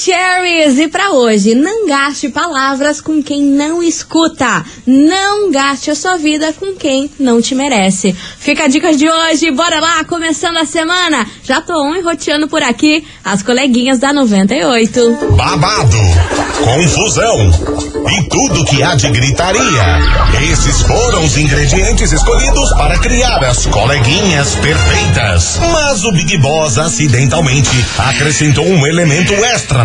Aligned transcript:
Maravicheries! 0.00 0.78
E 0.78 0.88
para 0.88 1.10
hoje, 1.10 1.54
não 1.54 1.86
gaste 1.86 2.30
palavras 2.30 3.00
com 3.00 3.22
quem 3.22 3.42
não 3.42 3.82
escuta. 3.82 4.64
Não 4.86 5.50
gaste 5.50 5.90
a 5.90 5.94
sua 5.94 6.16
vida 6.16 6.52
com 6.54 6.74
quem 6.74 7.10
não 7.18 7.42
te 7.42 7.54
merece. 7.54 8.16
Fica 8.38 8.64
a 8.64 8.68
dica 8.68 8.94
de 8.94 9.08
hoje, 9.08 9.50
bora 9.50 9.78
lá, 9.80 10.02
começando 10.04 10.56
a 10.56 10.64
semana. 10.64 11.26
Já 11.44 11.60
tô 11.60 11.82
um 11.82 11.94
enroteando 11.94 12.48
por 12.48 12.62
aqui 12.62 13.04
as 13.24 13.42
coleguinhas 13.42 13.98
da 13.98 14.12
98. 14.12 15.18
Babado, 15.36 15.98
confusão 16.64 17.50
e 18.10 18.28
tudo 18.28 18.64
que 18.64 18.82
há 18.82 18.94
de 18.94 19.10
gritaria. 19.10 19.60
Esses 20.50 20.80
foram 20.82 21.24
os 21.24 21.36
ingredientes 21.36 22.12
escolhidos 22.12 22.70
para 22.72 22.98
criar 22.98 23.44
as 23.44 23.66
coleguinhas 23.66 24.54
perfeitas. 24.56 25.58
Mas 25.72 26.04
o 26.04 26.12
Big 26.12 26.38
Boss 26.38 26.78
acidentalmente 26.78 27.84
acrescentou 27.98 28.64
um 28.64 28.86
elemento 28.86 29.34
extra 29.34 29.84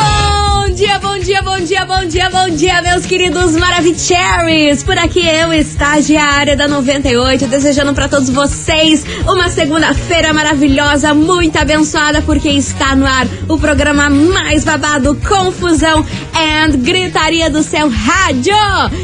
Dia, 0.81 0.97
bom 0.97 1.19
dia, 1.19 1.43
bom 1.43 1.59
dia, 1.59 1.85
bom 1.85 2.05
dia, 2.07 2.29
bom 2.31 2.49
dia, 2.49 2.81
meus 2.81 3.05
queridos 3.05 3.55
Maravicheries! 3.55 4.81
Por 4.81 4.97
aqui 4.97 5.19
eu, 5.19 5.53
estagiária 5.53 6.57
da 6.57 6.67
98, 6.67 7.45
desejando 7.45 7.93
para 7.93 8.09
todos 8.09 8.31
vocês 8.31 9.05
uma 9.27 9.47
segunda-feira 9.47 10.33
maravilhosa, 10.33 11.13
muito 11.13 11.55
abençoada, 11.57 12.23
porque 12.23 12.49
está 12.49 12.95
no 12.95 13.05
ar 13.05 13.27
o 13.47 13.59
programa 13.59 14.09
mais 14.09 14.63
babado, 14.63 15.15
Confusão 15.17 16.03
and 16.33 16.71
Gritaria 16.79 17.47
do 17.47 17.61
seu 17.61 17.87
rádio! 17.87 18.55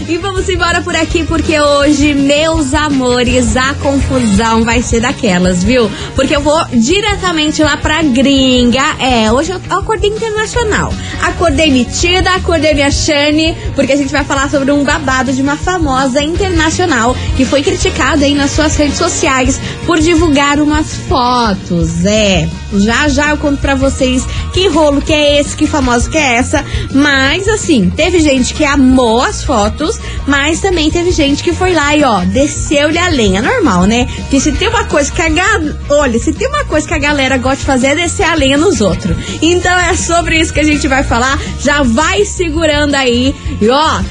E 0.10 0.18
vamos 0.18 0.50
embora 0.50 0.82
por 0.82 0.96
aqui, 0.96 1.26
porque 1.26 1.60
hoje, 1.60 2.16
meus 2.16 2.74
amores, 2.74 3.56
a 3.56 3.76
confusão 3.76 4.64
vai 4.64 4.82
ser 4.82 5.02
daquelas, 5.02 5.64
viu? 5.64 5.92
Porque 6.16 6.36
eu 6.36 6.42
vou 6.42 6.60
diretamente 6.74 7.62
lá 7.62 7.78
pra 7.78 8.02
gringa. 8.02 8.96
É, 9.00 9.32
hoje 9.32 9.52
eu 9.52 9.62
acordei 9.70 10.10
internacional. 10.10 10.92
Acordei 11.22 11.67
metida, 11.72 12.32
acordei 12.32 12.74
minha 12.74 12.92
Shane, 12.92 13.56
porque 13.76 13.92
a 13.92 13.96
gente 13.96 14.12
vai 14.12 14.24
falar 14.24 14.50
sobre 14.50 14.72
um 14.72 14.84
babado 14.84 15.32
de 15.32 15.42
uma 15.42 15.56
famosa 15.56 16.22
internacional 16.22 17.16
que 17.36 17.46
foi 17.46 17.62
criticada 17.62 18.26
aí 18.26 18.34
nas 18.34 18.52
suas 18.52 18.76
redes 18.76 18.98
sociais 18.98 19.60
por 19.88 20.00
divulgar 20.00 20.60
umas 20.60 20.94
fotos. 21.08 22.06
É, 22.06 22.48
já 22.74 23.08
já 23.08 23.30
eu 23.30 23.38
conto 23.38 23.60
pra 23.60 23.74
vocês 23.74 24.24
que 24.54 24.68
rolo 24.68 25.02
que 25.02 25.14
é 25.14 25.40
esse, 25.40 25.56
que 25.56 25.66
famoso 25.66 26.10
que 26.10 26.18
é 26.18 26.36
essa. 26.36 26.64
Mas 26.94 27.48
assim, 27.48 27.90
teve 27.90 28.20
gente 28.20 28.54
que 28.54 28.66
amou 28.66 29.22
as 29.22 29.44
fotos, 29.44 29.98
mas 30.28 30.60
também 30.60 30.92
teve 30.92 31.12
gente 31.12 31.42
que 31.42 31.54
foi 31.54 31.74
lá 31.74 31.96
e 31.96 32.04
ó, 32.04 32.20
desceu-lhe 32.26 33.00
a 33.00 33.08
lenha. 33.08 33.42
Normal, 33.42 33.86
né? 33.86 34.06
Porque 34.24 34.42
se 34.42 34.52
tem 34.52 34.68
uma 34.68 34.84
coisa 34.84 35.10
que 35.10 35.22
a 35.22 35.30
galera. 35.30 35.80
Olha, 35.90 36.20
se 36.20 36.34
tem 36.34 36.50
uma 36.50 36.66
coisa 36.66 36.86
que 36.86 36.94
a 36.94 37.00
galera 37.00 37.38
gosta 37.38 37.60
de 37.60 37.66
fazer 37.66 37.88
é 37.88 37.96
descer 37.96 38.26
a 38.26 38.34
lenha 38.34 38.58
nos 38.58 38.82
outros. 38.82 39.16
Então 39.42 39.80
é 39.80 39.96
sobre 39.96 40.38
isso 40.38 40.52
que 40.52 40.60
a 40.60 40.66
gente 40.66 40.86
vai 40.90 41.04
falar. 41.04 41.40
Já 41.64 41.82
vai 41.82 42.26
segurando 42.26 42.94
aí. 42.94 43.34
E 43.62 43.70
ó, 43.70 44.02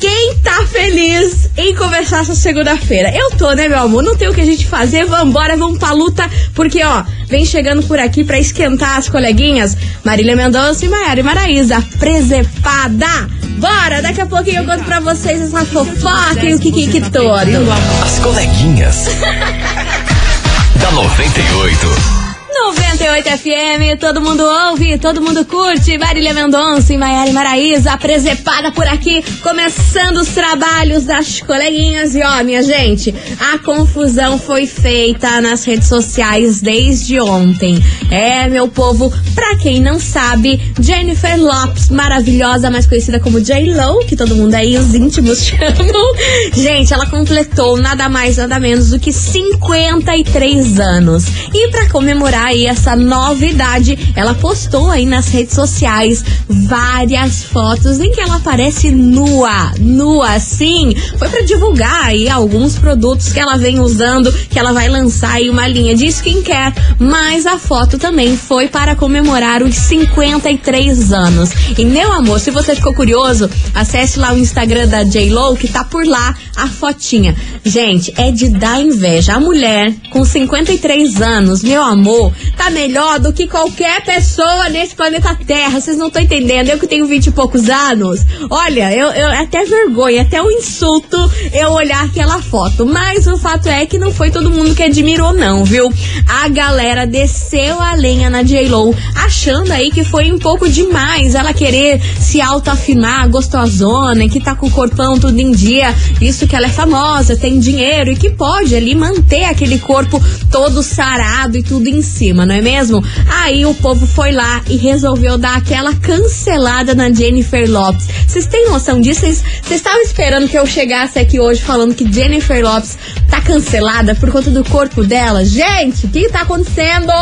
quem 0.00 0.36
tá 0.38 0.64
feliz 0.66 1.48
em 1.56 1.74
conversar 1.74 2.20
essa 2.20 2.34
segunda-feira? 2.34 3.10
Eu 3.14 3.30
tô, 3.32 3.52
né, 3.52 3.68
meu 3.68 3.78
amor? 3.78 4.02
Não 4.02 4.16
tem 4.16 4.28
o 4.28 4.34
que 4.34 4.40
a 4.40 4.44
gente 4.44 4.66
fazer. 4.66 5.04
Vambora, 5.04 5.56
vamos 5.56 5.78
pra 5.78 5.92
luta. 5.92 6.28
Porque, 6.54 6.82
ó, 6.82 7.04
vem 7.26 7.44
chegando 7.44 7.82
por 7.82 7.98
aqui 7.98 8.24
pra 8.24 8.38
esquentar 8.38 8.98
as 8.98 9.08
coleguinhas. 9.08 9.76
Marília 10.04 10.36
Mendonça 10.36 10.84
e 10.84 10.88
Maiara 10.88 11.20
e 11.20 11.22
Maraísa. 11.22 11.82
Presepada. 11.98 13.28
Bora, 13.58 14.02
daqui 14.02 14.20
a 14.20 14.26
pouquinho 14.26 14.62
eu 14.62 14.64
conto 14.66 14.84
pra 14.84 15.00
vocês 15.00 15.40
essa 15.40 15.64
fofoca 15.64 16.44
e 16.44 16.54
o 16.54 16.58
que 16.58 16.70
que 16.70 17.00
todo. 17.10 17.72
As 18.04 18.18
coleguinhas. 18.18 19.06
da 20.80 20.90
98. 20.92 22.25
98 22.58 23.28
FM, 23.38 24.00
todo 24.00 24.20
mundo 24.20 24.42
ouve, 24.42 24.98
todo 24.98 25.20
mundo 25.20 25.44
curte. 25.44 25.98
Marília 25.98 26.32
Mendonça 26.32 26.92
e 26.92 26.96
Maiara 26.96 27.30
Maraísa, 27.30 27.96
presepada 27.98 28.72
por 28.72 28.86
aqui, 28.86 29.22
começando 29.42 30.16
os 30.16 30.28
trabalhos 30.28 31.04
das 31.04 31.40
coleguinhas. 31.40 32.14
E 32.14 32.22
ó, 32.22 32.42
minha 32.42 32.62
gente, 32.62 33.14
a 33.38 33.58
confusão 33.58 34.38
foi 34.38 34.66
feita 34.66 35.40
nas 35.40 35.64
redes 35.64 35.86
sociais 35.86 36.60
desde 36.60 37.20
ontem. 37.20 37.78
É, 38.10 38.48
meu 38.48 38.68
povo, 38.68 39.12
pra 39.34 39.56
quem 39.56 39.80
não 39.80 40.00
sabe, 40.00 40.60
Jennifer 40.80 41.38
Lopes, 41.38 41.90
maravilhosa, 41.90 42.70
mais 42.70 42.86
conhecida 42.86 43.20
como 43.20 43.40
J-Lo, 43.40 43.98
que 44.06 44.16
todo 44.16 44.34
mundo 44.34 44.54
aí, 44.54 44.76
os 44.78 44.94
íntimos 44.94 45.44
chamam. 45.44 46.14
Gente, 46.54 46.92
ela 46.92 47.06
completou 47.06 47.76
nada 47.76 48.08
mais, 48.08 48.38
nada 48.38 48.58
menos 48.58 48.90
do 48.90 48.98
que 48.98 49.12
53 49.12 50.80
anos. 50.80 51.24
E 51.52 51.68
pra 51.68 51.88
comemorar 51.90 52.45
aí 52.46 52.66
essa 52.66 52.94
novidade, 52.94 54.12
ela 54.14 54.34
postou 54.34 54.90
aí 54.90 55.04
nas 55.04 55.28
redes 55.28 55.54
sociais 55.54 56.24
várias 56.48 57.44
fotos 57.44 58.00
em 58.00 58.10
que 58.12 58.20
ela 58.20 58.36
aparece 58.36 58.90
nua, 58.90 59.72
nua, 59.78 60.38
sim. 60.38 60.94
Foi 61.18 61.28
para 61.28 61.42
divulgar 61.44 62.04
aí 62.04 62.28
alguns 62.28 62.78
produtos 62.78 63.32
que 63.32 63.40
ela 63.40 63.56
vem 63.56 63.80
usando, 63.80 64.32
que 64.32 64.58
ela 64.58 64.72
vai 64.72 64.88
lançar 64.88 65.32
aí 65.32 65.50
uma 65.50 65.66
linha 65.66 65.94
de 65.94 66.06
skincare, 66.06 66.74
mas 66.98 67.46
a 67.46 67.58
foto 67.58 67.98
também 67.98 68.36
foi 68.36 68.68
para 68.68 68.94
comemorar 68.94 69.62
os 69.62 69.74
53 69.74 71.12
anos. 71.12 71.50
E 71.76 71.84
meu 71.84 72.12
amor, 72.12 72.38
se 72.38 72.50
você 72.50 72.74
ficou 72.74 72.94
curioso, 72.94 73.50
acesse 73.74 74.18
lá 74.18 74.32
o 74.32 74.38
Instagram 74.38 74.86
da 74.86 75.02
J-Lo, 75.02 75.56
que 75.56 75.68
tá 75.68 75.84
por 75.84 76.06
lá 76.06 76.34
a 76.56 76.68
fotinha. 76.68 77.34
Gente, 77.64 78.12
é 78.16 78.30
de 78.30 78.48
dar 78.48 78.80
inveja. 78.80 79.34
A 79.34 79.40
mulher 79.40 79.92
com 80.10 80.24
53 80.24 81.20
anos, 81.20 81.62
meu 81.62 81.82
amor, 81.82 82.32
tá 82.56 82.70
melhor 82.70 83.18
do 83.18 83.32
que 83.32 83.46
qualquer 83.46 84.04
pessoa 84.04 84.68
nesse 84.68 84.94
planeta 84.94 85.36
Terra. 85.46 85.80
Vocês 85.80 85.96
não 85.96 86.08
estão 86.08 86.22
entendendo. 86.22 86.68
Eu 86.68 86.78
que 86.78 86.86
tenho 86.86 87.06
20 87.06 87.26
e 87.26 87.30
poucos 87.30 87.68
anos, 87.68 88.24
olha, 88.50 88.92
eu, 88.92 89.08
eu 89.08 89.28
até 89.28 89.64
vergonha, 89.64 90.22
até 90.22 90.42
um 90.42 90.50
insulto 90.50 91.16
eu 91.52 91.70
olhar 91.72 92.04
aquela 92.04 92.40
foto. 92.40 92.86
Mas 92.86 93.26
o 93.26 93.36
fato 93.36 93.68
é 93.68 93.86
que 93.86 93.98
não 93.98 94.12
foi 94.12 94.30
todo 94.30 94.50
mundo 94.50 94.74
que 94.74 94.82
admirou, 94.82 95.32
não, 95.32 95.64
viu? 95.64 95.92
A 96.26 96.48
galera 96.48 97.06
desceu 97.06 97.80
a 97.80 97.94
lenha 97.94 98.30
na 98.30 98.42
J-Lo, 98.42 98.94
achando 99.14 99.72
aí 99.72 99.90
que 99.90 100.04
foi 100.04 100.30
um 100.30 100.38
pouco 100.38 100.68
demais 100.68 101.34
ela 101.34 101.52
querer 101.52 102.00
se 102.20 102.40
autoafinar, 102.40 103.28
gostosona, 103.28 104.28
que 104.28 104.40
tá 104.40 104.54
com 104.54 104.66
o 104.66 104.70
corpão 104.70 105.18
tudo 105.18 105.38
em 105.38 105.52
dia. 105.52 105.94
Isso 106.20 106.46
que 106.46 106.56
ela 106.56 106.66
é 106.66 106.70
famosa, 106.70 107.36
tem 107.36 107.58
dinheiro 107.58 108.12
e 108.12 108.16
que 108.16 108.30
pode 108.30 108.74
ali 108.74 108.94
manter 108.94 109.44
aquele 109.44 109.78
corpo 109.78 110.22
todo 110.50 110.82
sarado 110.82 111.56
e 111.56 111.62
tudo 111.62 111.88
em 111.88 112.02
cima, 112.26 112.44
não 112.44 112.54
é 112.54 112.60
mesmo? 112.60 113.02
Aí 113.28 113.64
o 113.64 113.74
povo 113.74 114.06
foi 114.06 114.32
lá 114.32 114.60
e 114.68 114.76
resolveu 114.76 115.38
dar 115.38 115.56
aquela 115.56 115.94
cancelada 115.94 116.94
na 116.94 117.12
Jennifer 117.12 117.70
Lopes. 117.70 118.08
Vocês 118.26 118.46
têm 118.46 118.68
noção 118.68 119.00
disso? 119.00 119.20
Vocês 119.20 119.44
estavam 119.70 120.02
esperando 120.02 120.48
que 120.48 120.58
eu 120.58 120.66
chegasse 120.66 121.18
aqui 121.18 121.38
hoje 121.38 121.62
falando 121.62 121.94
que 121.94 122.10
Jennifer 122.10 122.62
Lopes 122.64 122.98
tá 123.30 123.40
cancelada 123.40 124.14
por 124.16 124.32
conta 124.32 124.50
do 124.50 124.64
corpo 124.64 125.04
dela? 125.04 125.44
Gente, 125.44 126.06
o 126.06 126.08
que 126.08 126.28
tá 126.28 126.40
acontecendo? 126.40 127.12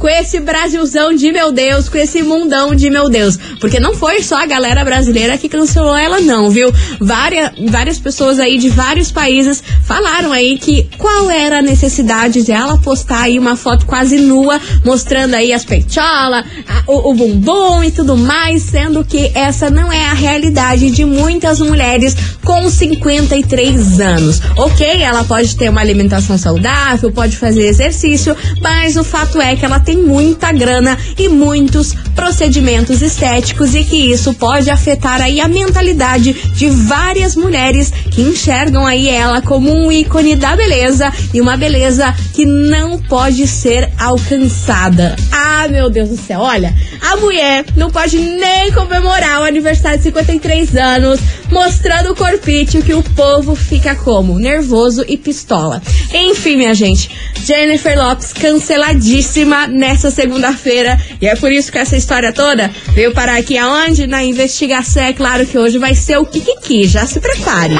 Com 0.00 0.08
esse 0.08 0.40
Brasilzão 0.40 1.14
de 1.14 1.30
meu 1.30 1.52
Deus, 1.52 1.88
com 1.88 1.98
esse 1.98 2.22
mundão 2.22 2.74
de 2.74 2.88
meu 2.88 3.10
Deus. 3.10 3.38
Porque 3.60 3.78
não 3.78 3.94
foi 3.94 4.22
só 4.22 4.42
a 4.42 4.46
galera 4.46 4.82
brasileira 4.82 5.36
que 5.36 5.48
cancelou 5.48 5.94
ela, 5.94 6.20
não, 6.20 6.48
viu? 6.50 6.72
Várias, 6.98 7.52
várias 7.68 7.98
pessoas 7.98 8.40
aí 8.40 8.56
de 8.56 8.70
vários 8.70 9.12
países 9.12 9.62
falaram 9.84 10.32
aí 10.32 10.58
que 10.58 10.88
qual 10.96 11.30
era 11.30 11.58
a 11.58 11.62
necessidade 11.62 12.42
de 12.42 12.50
ela 12.50 12.78
postar 12.78 13.24
aí 13.24 13.38
uma 13.38 13.56
foto 13.56 13.84
quase 13.84 14.16
nua, 14.16 14.58
mostrando 14.84 15.34
aí 15.34 15.52
as 15.52 15.66
peitolas, 15.66 16.46
o, 16.86 17.10
o 17.10 17.14
bumbum 17.14 17.84
e 17.84 17.90
tudo 17.90 18.16
mais, 18.16 18.62
sendo 18.62 19.04
que 19.04 19.30
essa 19.34 19.68
não 19.68 19.92
é 19.92 20.06
a 20.06 20.14
realidade 20.14 20.90
de 20.90 21.04
muitas 21.04 21.60
mulheres 21.60 22.16
com 22.42 22.70
53 22.70 24.00
anos. 24.00 24.40
Ok, 24.56 25.02
ela 25.02 25.24
pode 25.24 25.54
ter 25.56 25.68
uma 25.68 25.82
alimentação 25.82 26.38
saudável, 26.38 27.12
pode 27.12 27.36
fazer 27.36 27.66
exercício, 27.66 28.34
mas 28.62 28.96
o 28.96 29.04
fato 29.04 29.38
é 29.38 29.54
que 29.54 29.64
ela 29.64 29.78
tem 29.78 29.89
tem 29.90 29.98
muita 30.04 30.52
grana 30.52 30.96
e 31.18 31.28
muitos 31.28 31.94
procedimentos 32.14 33.02
estéticos 33.02 33.74
e 33.74 33.82
que 33.82 33.96
isso 33.96 34.32
pode 34.34 34.70
afetar 34.70 35.20
aí 35.20 35.40
a 35.40 35.48
mentalidade 35.48 36.32
de 36.32 36.68
várias 36.68 37.34
mulheres 37.34 37.90
que 37.90 38.22
enxergam 38.22 38.86
aí 38.86 39.08
ela 39.08 39.42
como 39.42 39.72
um 39.72 39.90
ícone 39.90 40.36
da 40.36 40.54
beleza 40.54 41.12
e 41.34 41.40
uma 41.40 41.56
beleza 41.56 42.14
que 42.32 42.46
não 42.46 43.00
pode 43.00 43.48
ser 43.48 43.90
alcançada. 43.98 45.16
Ah, 45.32 45.66
meu 45.68 45.90
Deus 45.90 46.10
do 46.10 46.16
céu, 46.16 46.38
olha, 46.38 46.72
a 47.00 47.16
mulher 47.16 47.64
não 47.76 47.90
pode 47.90 48.18
nem 48.18 48.70
comemorar 48.72 49.40
o 49.40 49.44
aniversário 49.44 49.98
de 49.98 50.04
53 50.04 50.76
anos 50.76 51.20
mostrando 51.50 52.12
o 52.12 52.14
corpício 52.14 52.82
que 52.82 52.94
o 52.94 53.02
povo 53.02 53.54
fica 53.54 53.94
como? 53.96 54.38
Nervoso 54.38 55.04
e 55.08 55.16
pistola. 55.16 55.82
Enfim, 56.12 56.56
minha 56.56 56.74
gente, 56.74 57.10
Jennifer 57.44 57.98
Lopes 57.98 58.32
canceladíssima 58.32 59.66
nessa 59.66 60.10
segunda-feira 60.10 60.98
e 61.20 61.26
é 61.26 61.34
por 61.36 61.50
isso 61.50 61.72
que 61.72 61.78
essa 61.78 61.96
história 61.96 62.32
toda 62.32 62.70
veio 62.94 63.12
parar 63.12 63.38
aqui 63.38 63.56
aonde? 63.58 64.06
Na 64.06 64.22
investigação. 64.22 65.02
É 65.02 65.12
claro 65.12 65.46
que 65.46 65.58
hoje 65.58 65.78
vai 65.78 65.94
ser 65.94 66.18
o 66.18 66.26
Kikiki, 66.26 66.86
já 66.86 67.06
se 67.06 67.20
prepare. 67.20 67.74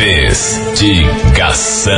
Investigação. 0.00 1.92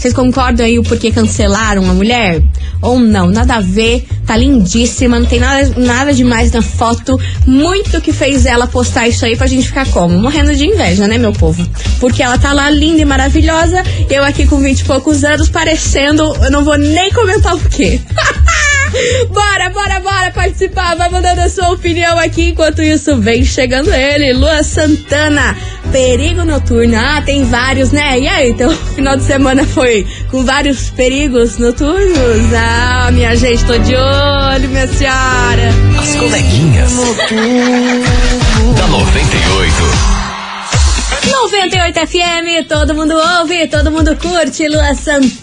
Vocês 0.00 0.14
concordam 0.14 0.64
aí 0.64 0.78
o 0.78 0.82
porquê 0.82 1.12
cancelaram 1.12 1.84
a 1.90 1.92
mulher? 1.92 2.42
Ou 2.80 2.98
não? 2.98 3.26
Nada 3.26 3.56
a 3.56 3.60
ver, 3.60 4.06
tá 4.26 4.34
lindíssima, 4.34 5.20
não 5.20 5.26
tem 5.26 5.38
nada, 5.38 5.74
nada 5.76 6.14
demais 6.14 6.50
na 6.52 6.62
foto. 6.62 7.20
Muito 7.46 8.00
que 8.00 8.10
fez 8.10 8.46
ela 8.46 8.66
postar 8.66 9.08
isso 9.08 9.26
aí 9.26 9.36
pra 9.36 9.46
gente 9.46 9.66
ficar 9.66 9.86
como? 9.90 10.18
Morrendo 10.18 10.56
de 10.56 10.64
inveja, 10.64 11.06
né, 11.06 11.18
meu 11.18 11.34
povo? 11.34 11.68
Porque 11.98 12.22
ela 12.22 12.38
tá 12.38 12.54
lá 12.54 12.70
linda 12.70 13.02
e 13.02 13.04
maravilhosa, 13.04 13.82
eu 14.08 14.24
aqui 14.24 14.46
com 14.46 14.58
20 14.58 14.80
e 14.80 14.84
poucos 14.84 15.22
anos, 15.22 15.50
parecendo. 15.50 16.34
Eu 16.42 16.50
não 16.50 16.64
vou 16.64 16.78
nem 16.78 17.12
comentar 17.12 17.54
o 17.54 17.58
quê. 17.58 18.00
Bora, 19.30 19.70
bora, 19.70 20.00
bora 20.00 20.30
participar. 20.32 20.96
Vai 20.96 21.08
mandando 21.08 21.42
a 21.42 21.48
sua 21.48 21.70
opinião 21.70 22.18
aqui. 22.18 22.48
Enquanto 22.48 22.82
isso, 22.82 23.16
vem 23.16 23.44
chegando 23.44 23.92
ele, 23.92 24.32
Lua 24.32 24.62
Santana. 24.64 25.56
Perigo 25.90 26.44
noturno. 26.44 26.96
Ah, 26.96 27.20
tem 27.20 27.44
vários, 27.44 27.90
né? 27.90 28.20
E 28.20 28.28
aí, 28.28 28.50
então, 28.50 28.70
final 28.94 29.16
de 29.16 29.24
semana 29.24 29.64
foi 29.64 30.06
com 30.30 30.44
vários 30.44 30.90
perigos 30.90 31.58
noturnos? 31.58 32.54
Ah, 32.54 33.10
minha 33.12 33.34
gente, 33.34 33.64
tô 33.64 33.76
de 33.78 33.94
olho, 33.94 34.68
minha 34.68 34.86
senhora. 34.86 35.70
As 35.98 36.16
coleguinhas. 36.16 36.92
da 38.76 38.86
98. 38.86 40.20
98 41.30 42.06
FM, 42.06 42.68
todo 42.68 42.94
mundo 42.94 43.14
ouve, 43.38 43.66
todo 43.68 43.90
mundo 43.90 44.16
curte. 44.16 44.68
Lua 44.68 44.94
Santana, 44.94 45.39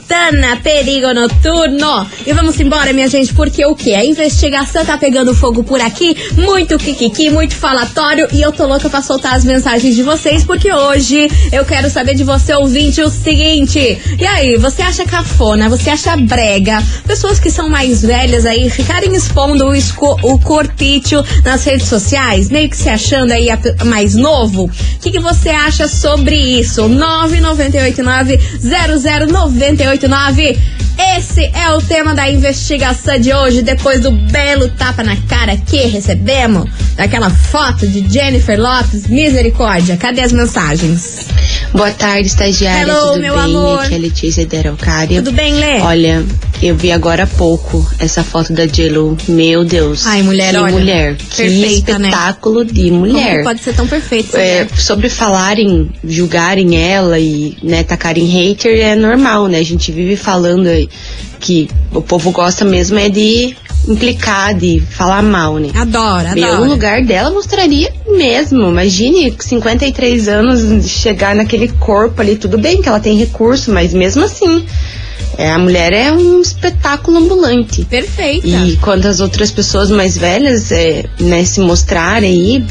perigo 0.63 1.13
noturno. 1.13 2.07
E 2.25 2.33
vamos 2.33 2.59
embora, 2.59 2.93
minha 2.93 3.07
gente, 3.07 3.33
porque 3.33 3.65
o 3.65 3.75
que? 3.75 3.93
A 3.93 4.05
investigação 4.05 4.85
tá 4.85 4.97
pegando 4.97 5.33
fogo 5.33 5.63
por 5.63 5.81
aqui. 5.81 6.15
Muito 6.33 6.77
kikiki, 6.77 7.29
muito 7.29 7.55
falatório. 7.55 8.27
E 8.31 8.41
eu 8.41 8.51
tô 8.51 8.65
louca 8.65 8.89
pra 8.89 9.01
soltar 9.01 9.35
as 9.35 9.43
mensagens 9.43 9.95
de 9.95 10.03
vocês, 10.03 10.43
porque 10.43 10.71
hoje 10.71 11.29
eu 11.51 11.65
quero 11.65 11.89
saber 11.89 12.15
de 12.15 12.23
você, 12.23 12.53
ouvinte, 12.53 13.01
o 13.01 13.09
seguinte. 13.09 13.99
E 14.19 14.25
aí, 14.25 14.57
você 14.57 14.81
acha 14.81 15.05
cafona? 15.05 15.69
Você 15.69 15.89
acha 15.89 16.15
brega? 16.15 16.81
Pessoas 17.05 17.39
que 17.39 17.49
são 17.49 17.69
mais 17.69 18.01
velhas 18.01 18.45
aí 18.45 18.69
ficarem 18.69 19.13
expondo 19.13 19.65
o, 19.67 20.33
o 20.33 20.39
corpício 20.39 21.23
nas 21.43 21.63
redes 21.63 21.87
sociais, 21.87 22.49
meio 22.49 22.69
que 22.69 22.77
se 22.77 22.89
achando 22.89 23.31
aí 23.31 23.49
a, 23.49 23.59
mais 23.85 24.15
novo? 24.15 24.65
O 24.65 24.99
que, 25.01 25.11
que 25.11 25.19
você 25.19 25.49
acha? 25.49 25.87
sobre 25.87 26.35
isso? 26.35 26.87
998900989. 29.97 30.57
Esse 31.17 31.45
é 31.53 31.69
o 31.73 31.81
tema 31.81 32.15
da 32.15 32.29
investigação 32.29 33.19
de 33.19 33.31
hoje, 33.33 33.61
depois 33.61 34.01
do 34.01 34.11
belo 34.11 34.67
tapa 34.69 35.03
na 35.03 35.15
cara 35.15 35.55
que 35.55 35.77
recebemos 35.87 36.69
daquela 36.95 37.29
foto 37.29 37.87
de 37.87 38.07
Jennifer 38.11 38.59
Lopes. 38.59 39.05
Misericórdia, 39.07 39.95
cadê 39.97 40.21
as 40.21 40.31
mensagens? 40.31 41.27
Boa 41.71 41.91
tarde, 41.91 42.27
estagiária. 42.27 42.91
Hello, 42.91 43.09
Tudo 43.13 43.21
meu 43.21 43.35
bem? 43.35 43.43
amor. 43.43 43.79
Aqui 43.81 43.93
é 43.93 43.97
a 43.97 43.99
Letícia 43.99 44.45
de 44.45 44.57
Araucária. 44.57 45.21
Tudo 45.21 45.31
bem, 45.35 45.53
Lê? 45.53 45.79
Olha, 45.81 46.25
eu 46.61 46.75
vi 46.75 46.91
agora 46.91 47.23
há 47.23 47.27
pouco 47.27 47.85
essa 47.99 48.23
foto 48.23 48.51
da 48.53 48.65
J-Lo. 48.65 49.15
Meu 49.27 49.63
Deus. 49.63 50.05
Ai, 50.07 50.23
mulher, 50.23 50.51
que 50.51 50.57
olha, 50.57 50.71
mulher. 50.71 51.15
Que 51.15 51.35
perfeita, 51.37 51.99
né? 51.99 52.07
espetáculo 52.09 52.65
de 52.65 52.89
Como 52.89 52.99
mulher. 53.01 53.37
que 53.37 53.43
pode 53.43 53.61
ser 53.61 53.73
tão 53.75 53.87
perfeito? 53.87 54.35
É, 54.35 54.67
sobre 54.75 55.09
falarem, 55.09 55.89
julgarem 56.03 56.75
ela 56.77 57.19
e, 57.19 57.55
né, 57.61 57.83
tacarem 57.83 58.25
hater 58.25 58.79
é 58.79 58.95
normal, 58.95 59.47
né? 59.47 59.59
A 59.59 59.63
gente 59.63 59.91
vive 59.91 60.15
falando 60.15 60.67
que 61.39 61.69
o 61.93 62.01
povo 62.01 62.31
gosta 62.31 62.65
mesmo 62.65 62.97
é 62.97 63.07
de 63.09 63.55
implicar, 63.87 64.53
de 64.55 64.81
falar 64.89 65.21
mal, 65.21 65.57
né? 65.57 65.69
Adoro, 65.75 66.27
Eu, 66.37 66.45
adoro. 66.47 66.65
no 66.65 66.71
lugar 66.71 67.03
dela, 67.03 67.29
mostraria 67.29 67.93
mesmo. 68.07 68.67
Imagine, 68.67 69.31
com 69.31 69.41
53 69.43 70.27
anos, 70.27 70.89
chegar 70.89 71.35
naquele 71.35 71.67
corpo 71.69 72.19
ali. 72.21 72.35
Tudo 72.35 72.57
bem 72.57 72.81
que 72.81 72.89
ela 72.89 72.99
tem 72.99 73.15
recurso, 73.17 73.71
mas 73.71 73.93
mesmo 73.93 74.23
assim, 74.25 74.65
é, 75.37 75.51
a 75.51 75.59
mulher 75.59 75.93
é 75.93 76.11
um 76.11 76.41
espetáculo 76.41 77.17
ambulante. 77.17 77.85
Perfeita. 77.85 78.47
E 78.47 78.75
quando 78.77 79.05
as 79.05 79.19
outras 79.19 79.51
pessoas 79.51 79.91
mais 79.91 80.17
velhas 80.17 80.71
é, 80.71 81.05
né, 81.19 81.43
se 81.45 81.59
mostrarem 81.59 82.31
aí, 82.31 82.65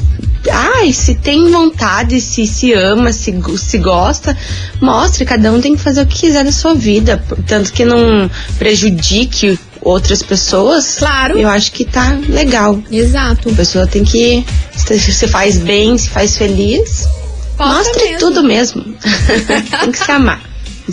ai, 0.51 0.93
se 0.93 1.15
tem 1.15 1.49
vontade, 1.49 2.21
se 2.21 2.45
se 2.45 2.73
ama, 2.73 3.13
se, 3.13 3.33
se 3.57 3.79
gosta, 3.79 4.37
mostre, 4.81 5.25
cada 5.25 5.53
um 5.53 5.61
tem 5.61 5.77
que 5.77 5.83
fazer 5.83 6.03
o 6.03 6.07
que 6.07 6.19
quiser 6.23 6.45
da 6.45 6.51
sua 6.51 6.75
vida, 6.75 7.23
tanto 7.47 7.73
que 7.73 7.85
não 7.85 8.29
prejudique 8.59 9.57
outras 9.81 10.21
pessoas. 10.23 10.97
Claro. 10.99 11.39
Eu 11.39 11.49
acho 11.49 11.71
que 11.71 11.85
tá 11.85 12.19
legal. 12.29 12.83
Exato. 12.91 13.49
A 13.49 13.53
pessoa 13.53 13.87
tem 13.87 14.03
que 14.03 14.45
se, 14.75 14.99
se 14.99 15.29
faz 15.29 15.57
bem, 15.57 15.97
se 15.97 16.11
faz 16.11 16.37
feliz, 16.37 17.07
Posta 17.57 17.75
mostre 17.75 18.05
mesmo. 18.05 18.19
tudo 18.19 18.43
mesmo. 18.43 18.83
tem 19.81 19.93
que 19.93 19.99
se 19.99 20.11
amar. 20.11 20.46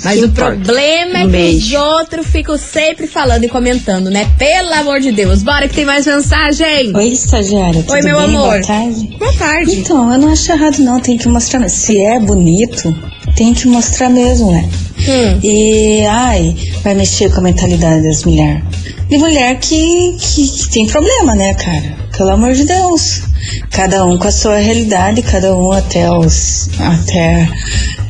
Mas 0.04 0.22
o 0.22 0.26
importa. 0.26 0.56
problema 0.56 1.20
é 1.20 1.24
Um 1.24 1.26
que 1.26 1.32
beijo. 1.32 1.66
os 1.78 1.82
outros 1.84 2.28
ficam 2.28 2.58
sempre 2.58 3.06
falando 3.08 3.44
e 3.44 3.50
comentando, 3.50 4.10
né? 4.10 4.28
Pelo 4.38 4.74
amor 4.74 5.00
de 5.00 5.12
Deus. 5.12 5.44
Bora 5.44 5.68
que 5.68 5.76
tem 5.76 5.86
mais 5.86 6.06
mensagem. 6.08 6.96
Oi, 6.96 7.08
estagiária. 7.10 7.84
Oi, 7.88 8.02
meu 8.02 8.18
bem? 8.18 8.26
amor. 8.26 8.50
Boa 8.50 8.62
tarde. 8.62 9.16
Boa 9.20 9.34
tarde. 9.34 9.76
Então, 9.76 10.12
eu 10.12 10.20
não 10.20 10.30
acho 10.32 10.52
errado 10.52 10.80
não, 10.80 11.00
tem 11.00 11.18
que 11.18 11.28
mostrar 11.28 11.60
mesmo. 11.60 11.78
Se 11.78 12.02
é 12.02 12.20
bonito, 12.20 12.94
tem 13.36 13.54
que 13.54 13.68
mostrar 13.68 14.10
mesmo, 14.10 14.52
né? 14.52 14.68
Hum. 15.08 15.40
E, 15.44 16.06
ai, 16.06 16.56
vai 16.84 16.94
mexer 16.96 17.30
com 17.32 17.40
a 17.40 17.44
mentalidade 17.44 18.04
das 18.04 18.24
mulheres. 18.24 18.64
E 19.10 19.18
mulher 19.18 19.60
que, 19.60 20.16
que, 20.20 20.48
que 20.48 20.70
tem 20.72 20.88
problema, 20.88 21.36
né, 21.36 21.54
cara? 21.54 21.96
Pelo 22.18 22.30
amor 22.32 22.54
de 22.54 22.64
Deus. 22.66 23.22
Cada 23.70 24.06
um 24.06 24.18
com 24.18 24.28
a 24.28 24.32
sua 24.32 24.58
realidade, 24.58 25.22
cada 25.22 25.56
um 25.56 25.72
até 25.72 26.10
os. 26.10 26.70
até. 26.80 27.48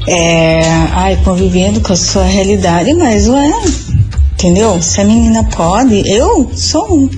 É, 0.07 0.61
ai, 0.91 1.17
convivendo 1.23 1.79
com 1.81 1.93
a 1.93 1.95
sua 1.95 2.23
realidade, 2.23 2.93
mas 2.93 3.27
ué. 3.27 3.51
Entendeu? 4.33 4.81
Se 4.81 4.99
a 4.99 5.05
menina 5.05 5.43
pode, 5.55 6.03
eu 6.09 6.51
sou 6.53 6.85
um. 6.93 7.09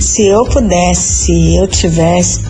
Se 0.00 0.26
eu 0.26 0.44
pudesse, 0.44 1.24
se 1.24 1.56
eu 1.56 1.66
tivesse 1.66 2.40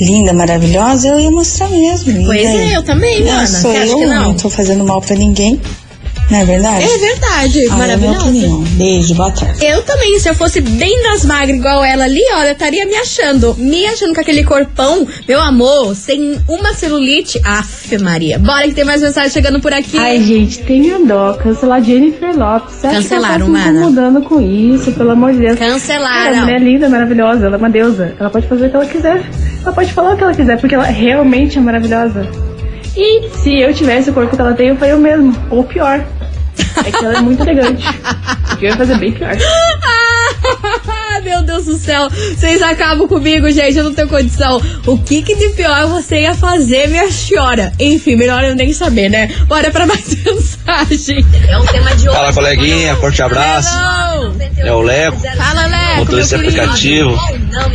linda, 0.00 0.32
maravilhosa, 0.32 1.06
eu 1.08 1.20
ia 1.20 1.30
mostrar 1.30 1.68
mesmo. 1.68 2.24
Pois 2.26 2.44
é, 2.44 2.76
eu 2.76 2.82
também, 2.82 3.24
mana. 3.24 3.46
sou 3.46 3.72
Você 3.72 3.92
eu, 3.92 4.08
não? 4.08 4.24
não 4.24 4.34
tô 4.34 4.50
fazendo 4.50 4.84
mal 4.84 5.00
pra 5.00 5.14
ninguém. 5.14 5.60
Não 6.30 6.38
é 6.40 6.44
verdade? 6.44 6.84
É 6.84 6.98
verdade, 6.98 7.66
Ah, 7.70 7.76
maravilhosa. 7.76 8.48
Beijo, 8.72 9.14
boa 9.14 9.30
tarde. 9.30 9.64
Eu 9.64 9.82
também, 9.82 10.18
se 10.18 10.28
eu 10.28 10.34
fosse 10.34 10.60
bem 10.60 11.02
das 11.04 11.24
magras 11.24 11.56
igual 11.56 11.84
ela 11.84 12.04
ali, 12.04 12.20
olha, 12.34 12.48
eu 12.48 12.52
estaria 12.52 12.84
me 12.84 12.96
achando. 12.96 13.54
Me 13.56 13.86
achando 13.86 14.12
com 14.12 14.20
aquele 14.20 14.42
corpão, 14.42 15.06
meu 15.28 15.40
amor, 15.40 15.94
sem 15.94 16.40
uma 16.48 16.74
celulite. 16.74 17.40
Aff, 17.44 17.96
Maria. 17.98 18.38
Bora 18.40 18.66
que 18.66 18.74
tem 18.74 18.84
mais 18.84 19.02
mensagem 19.02 19.30
chegando 19.30 19.60
por 19.60 19.72
aqui. 19.72 19.96
Ai, 19.98 20.20
gente, 20.20 20.58
tenha 20.64 20.98
dó. 20.98 21.34
Cancelar 21.34 21.82
Jennifer 21.82 22.36
Lopes. 22.36 22.74
Você 22.74 22.88
Cancelaram, 22.88 23.46
que 23.46 23.52
ela 23.52 23.58
tá 23.58 23.64
se 23.64 23.70
incomodando 23.76 24.22
com 24.22 24.40
isso, 24.40 24.92
pelo 24.92 25.10
amor 25.12 25.32
de 25.32 25.38
Deus. 25.38 25.58
Cancelaram. 25.58 26.40
mulher 26.40 26.56
é 26.56 26.64
linda, 26.64 26.88
maravilhosa. 26.88 27.46
Ela 27.46 27.54
é 27.56 27.58
uma 27.58 27.70
deusa. 27.70 28.14
Ela 28.18 28.30
pode 28.30 28.48
fazer 28.48 28.66
o 28.66 28.70
que 28.70 28.76
ela 28.76 28.86
quiser. 28.86 29.30
Ela 29.62 29.72
pode 29.72 29.92
falar 29.92 30.14
o 30.14 30.16
que 30.16 30.24
ela 30.24 30.34
quiser, 30.34 30.60
porque 30.60 30.74
ela 30.74 30.84
realmente 30.84 31.56
é 31.56 31.60
maravilhosa. 31.60 32.28
E 32.96 33.28
se 33.30 33.60
eu 33.60 33.74
tivesse 33.74 34.10
o 34.10 34.12
corpo 34.14 34.34
que 34.34 34.40
ela 34.40 34.54
tem, 34.54 34.68
eu 34.68 34.76
faria 34.76 34.96
o 34.96 35.00
mesmo. 35.00 35.36
Ou 35.50 35.62
pior. 35.64 36.04
É 36.84 36.90
que 36.90 37.04
ela 37.04 37.18
é 37.18 37.20
muito 37.20 37.42
elegante. 37.42 37.84
Porque 38.48 38.66
eu 38.66 38.70
ia 38.70 38.76
fazer 38.76 38.98
bem 38.98 39.12
pior. 39.12 39.32
Meu 41.22 41.42
Deus 41.42 41.64
do 41.64 41.76
céu. 41.76 42.08
Vocês 42.08 42.62
acabam 42.62 43.08
comigo, 43.08 43.50
gente. 43.50 43.76
Eu 43.76 43.84
não 43.84 43.94
tenho 43.94 44.08
condição. 44.08 44.62
O 44.86 44.96
que, 44.98 45.22
que 45.22 45.34
de 45.34 45.48
pior 45.50 45.86
você 45.88 46.20
ia 46.20 46.34
fazer, 46.34 46.88
minha 46.88 47.10
senhora? 47.10 47.72
Enfim, 47.80 48.16
melhor 48.16 48.44
eu 48.44 48.54
nem 48.54 48.72
saber, 48.72 49.08
né? 49.08 49.28
Bora 49.46 49.70
pra 49.70 49.86
mais 49.86 50.15
mensagem. 50.34 51.26
É 51.48 51.58
um 51.58 51.66
tema 51.66 51.90
de 51.94 52.08
hoje. 52.08 52.16
Fala, 52.18 52.32
coleguinha, 52.32 52.96
forte 52.96 53.22
abraço. 53.22 53.70
É 54.56 54.72
o 54.72 54.80
Leco, 54.80 55.18
Fala, 55.36 55.66
Leco. 55.66 55.96
motorista 55.98 56.36
aplicativo. 56.36 57.16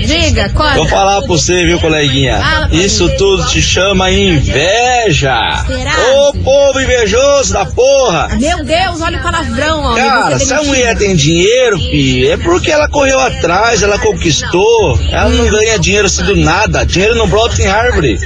Diga, 0.06 0.50
conta. 0.50 0.74
Vou 0.76 0.88
falar 0.88 1.20
pra 1.20 1.28
você, 1.28 1.64
viu, 1.66 1.80
coleguinha? 1.80 2.40
Fala 2.40 2.70
Isso 2.72 3.06
mim. 3.06 3.16
tudo 3.18 3.48
se 3.50 3.62
chama 3.62 4.12
inveja. 4.12 5.64
Será? 5.66 5.94
Ô 6.14 6.34
povo 6.34 6.80
invejoso 6.82 7.54
da 7.54 7.66
porra! 7.66 8.30
Meu 8.40 8.64
Deus, 8.64 9.02
olha 9.02 9.20
o 9.20 9.22
palavrão, 9.22 9.84
ó. 9.84 9.96
Cara, 9.96 10.40
se 10.40 10.54
a 10.54 10.64
mulher 10.64 10.98
tem 10.98 11.16
dinheiro, 11.16 11.78
fi, 11.78 12.30
é 12.30 12.38
porque 12.38 12.72
ela 12.72 12.88
correu 12.90 13.20
atrás, 13.20 13.82
ela 13.84 13.98
conquistou. 14.00 15.00
Ela 15.12 15.30
não 15.30 15.48
ganha 15.48 15.78
dinheiro 15.80 16.08
assim 16.08 16.24
do 16.24 16.36
nada. 16.36 16.86
Dinheiro 16.86 17.16
não 17.16 17.28
brota 17.28 17.62
em 17.62 17.68
árvore. 17.68 18.18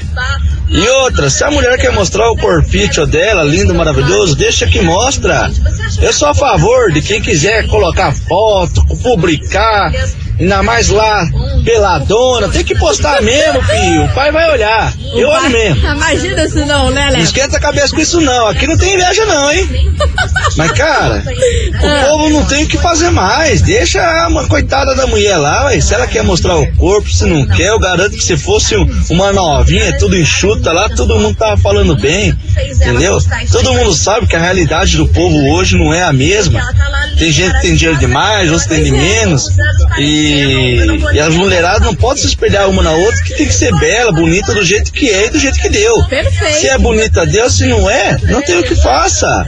E 0.68 0.88
outra, 0.88 1.30
se 1.30 1.44
a 1.44 1.52
mulher 1.52 1.78
quer 1.80 1.92
mostrar 1.92 2.30
o 2.30 2.36
corpício 2.36 3.06
dela, 3.06 3.44
lindo, 3.44 3.74
maravilhoso, 3.76 4.36
deixa 4.36 4.66
que 4.66 4.82
mostra. 4.82 5.50
Eu 6.02 6.12
sou 6.12 6.28
a 6.28 6.34
favor 6.34 6.92
de 6.92 7.02
quem 7.02 7.22
quiser 7.22 7.68
colocar 7.68 8.12
foto, 8.12 8.84
publicar, 9.04 9.92
ainda 10.40 10.64
mais 10.64 10.90
lá, 10.90 11.28
peladona, 11.64 12.50
tem 12.50 12.64
que 12.64 12.76
postar 12.76 13.22
mesmo, 13.22 13.62
filho. 13.64 14.04
O 14.06 14.10
pai 14.14 14.32
vai 14.32 14.50
olhar. 14.52 14.94
Eu 15.16 15.30
olho 15.30 15.50
mesmo. 15.50 15.88
Imagina 15.88 16.44
isso 16.44 16.66
não, 16.66 16.92
né, 16.92 17.06
Não 17.06 17.14
Léo? 17.14 17.22
esquenta 17.24 17.58
a 17.58 17.60
cabeça 17.60 17.96
com 17.96 18.02
isso 18.02 18.20
não, 18.22 18.48
aqui 18.48 18.68
não 18.68 18.78
tem 18.78 18.94
inveja 18.96 19.26
não, 19.26 19.52
hein? 19.52 19.70
Mas 20.58 20.72
cara, 20.72 21.24
o 21.80 22.06
povo 22.10 22.30
não 22.30 22.46
tem 22.46 22.64
o 22.64 22.68
que 22.68 22.78
fazer 22.78 23.10
mais. 23.12 23.62
Deixa 23.62 24.02
a 24.02 24.28
uma 24.28 24.46
coitada 24.48 24.94
da 24.96 25.08
mulher 25.08 25.38
lá, 25.38 25.66
ué. 25.66 25.80
se 25.80 25.94
ela 25.94 26.08
quer 26.08 26.24
mostrar 26.24 26.56
o 26.58 26.72
corpo, 26.76 27.10
se 27.10 27.26
não 27.26 27.46
quer, 27.48 27.70
eu 27.70 27.80
garanto 27.80 28.12
que 28.16 28.24
se 28.24 28.36
fosse 28.38 28.76
um- 28.76 28.88
uma 29.10 29.32
novinha, 29.32 29.98
tudo 29.98 30.18
enxuta 30.18 30.72
lá, 30.72 30.90
todo 30.90 31.18
mundo 31.20 31.36
tava 31.38 31.58
falando 31.58 31.96
bem, 31.96 32.34
entendeu? 32.76 33.18
Todo 33.52 33.74
mundo 33.74 33.94
sabe 33.94 34.28
que 34.28 34.36
a 34.36 34.40
realidade 34.40 34.98
do 34.98 35.08
povo 35.08 35.54
hoje 35.54 35.78
não 35.78 35.94
é 35.94 36.04
a 36.04 36.12
mesma. 36.14 36.62
Tem 37.18 37.32
gente 37.32 37.54
que 37.56 37.62
tem 37.62 37.76
dinheiro 37.76 37.98
demais, 38.00 38.52
outros 38.52 38.68
tem 38.68 38.84
de 38.84 38.92
menos. 38.92 39.48
E, 39.98 40.25
e 40.26 41.20
as 41.20 41.34
mulheradas 41.36 41.82
não 41.82 41.96
podem 41.96 42.22
se 42.22 42.28
espelhar 42.28 42.70
uma 42.70 42.82
na 42.82 42.92
outra, 42.92 43.24
que 43.24 43.36
tem 43.36 43.48
que 43.48 43.54
ser 43.54 43.74
bela, 43.76 44.12
bonita 44.12 44.54
do 44.54 44.64
jeito 44.64 44.92
que 44.92 45.10
é 45.10 45.28
e 45.28 45.30
do 45.30 45.40
jeito 45.40 45.58
que 45.60 45.70
deu. 45.70 46.04
Perfeito. 46.08 46.60
Se 46.60 46.68
é 46.68 46.78
bonita, 46.78 47.26
Deus, 47.26 47.58
se 47.58 47.66
não 47.66 47.90
é, 47.90 48.18
não 48.24 48.42
tem 48.42 48.60
o 48.60 48.64
que 48.64 48.76
faça. 48.76 49.46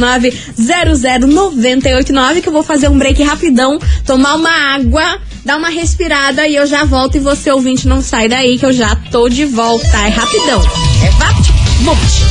998900989 0.00 2.42
que 2.42 2.48
eu 2.48 2.52
vou 2.52 2.62
fazer 2.62 2.88
um 2.88 2.96
break 2.98 3.22
rapidão, 3.22 3.78
tomar 4.04 4.34
uma 4.34 4.50
água, 4.74 5.20
dar 5.44 5.58
uma 5.58 5.68
respirada 5.68 6.48
e 6.48 6.56
eu 6.56 6.66
já 6.66 6.84
volto 6.84 7.16
e 7.16 7.20
você 7.20 7.50
ouvinte 7.50 7.86
não 7.86 8.00
sai 8.00 8.28
daí 8.28 8.58
que 8.58 8.66
eu 8.66 8.72
já 8.72 8.96
tô 9.10 9.28
de 9.28 9.44
volta. 9.44 9.86
É 9.86 10.08
rapidão. 10.08 10.62
É 11.04 11.10
vapt, 11.10 11.52
vupt. 11.82 12.24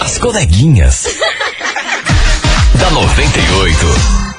As 0.00 0.18
coleguinhas. 0.18 1.06
da 2.78 2.90
98. 2.90 4.33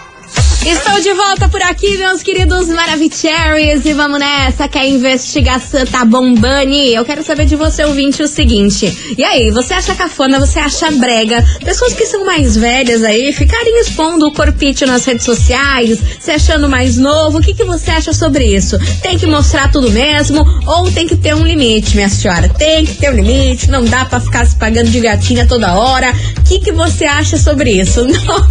Estou 0.67 0.99
de 0.99 1.13
volta 1.13 1.47
por 1.47 1.61
aqui, 1.61 1.95
meus 1.95 2.23
queridos 2.23 2.69
Maravicheries, 2.69 3.85
e 3.85 3.93
vamos 3.93 4.17
nessa 4.19 4.67
que 4.67 4.79
a 4.79 4.85
investigação 4.87 5.85
tá 5.85 6.03
bombando. 6.03 6.73
Eu 6.73 7.05
quero 7.05 7.23
saber 7.23 7.45
de 7.45 7.55
você, 7.55 7.83
ouvinte, 7.83 8.23
o 8.23 8.27
seguinte. 8.27 9.15
E 9.15 9.23
aí, 9.23 9.51
você 9.51 9.75
acha 9.75 9.93
cafona, 9.93 10.39
você 10.39 10.57
acha 10.57 10.89
brega? 10.89 11.45
Pessoas 11.63 11.93
que 11.93 12.07
são 12.07 12.25
mais 12.25 12.57
velhas 12.57 13.03
aí, 13.03 13.31
ficarem 13.31 13.79
expondo 13.79 14.25
o 14.25 14.33
corpício 14.33 14.87
nas 14.87 15.05
redes 15.05 15.23
sociais, 15.23 15.99
se 16.19 16.31
achando 16.31 16.67
mais 16.67 16.97
novo, 16.97 17.37
o 17.37 17.41
que, 17.41 17.53
que 17.53 17.63
você 17.63 17.91
acha 17.91 18.11
sobre 18.11 18.45
isso? 18.45 18.75
Tem 19.03 19.19
que 19.19 19.27
mostrar 19.27 19.71
tudo 19.71 19.91
mesmo 19.91 20.43
ou 20.65 20.91
tem 20.91 21.05
que 21.05 21.15
ter 21.15 21.35
um 21.35 21.45
limite, 21.45 21.95
minha 21.95 22.09
senhora? 22.09 22.49
Tem 22.49 22.83
que 22.87 22.95
ter 22.95 23.11
um 23.11 23.15
limite, 23.15 23.69
não 23.69 23.85
dá 23.85 24.05
pra 24.05 24.19
ficar 24.19 24.43
se 24.47 24.55
pagando 24.55 24.89
de 24.89 24.99
gatinha 24.99 25.45
toda 25.45 25.75
hora. 25.75 26.11
O 26.39 26.43
que, 26.43 26.57
que 26.57 26.71
você 26.71 27.05
acha 27.05 27.37
sobre 27.37 27.69
isso? 27.69 28.03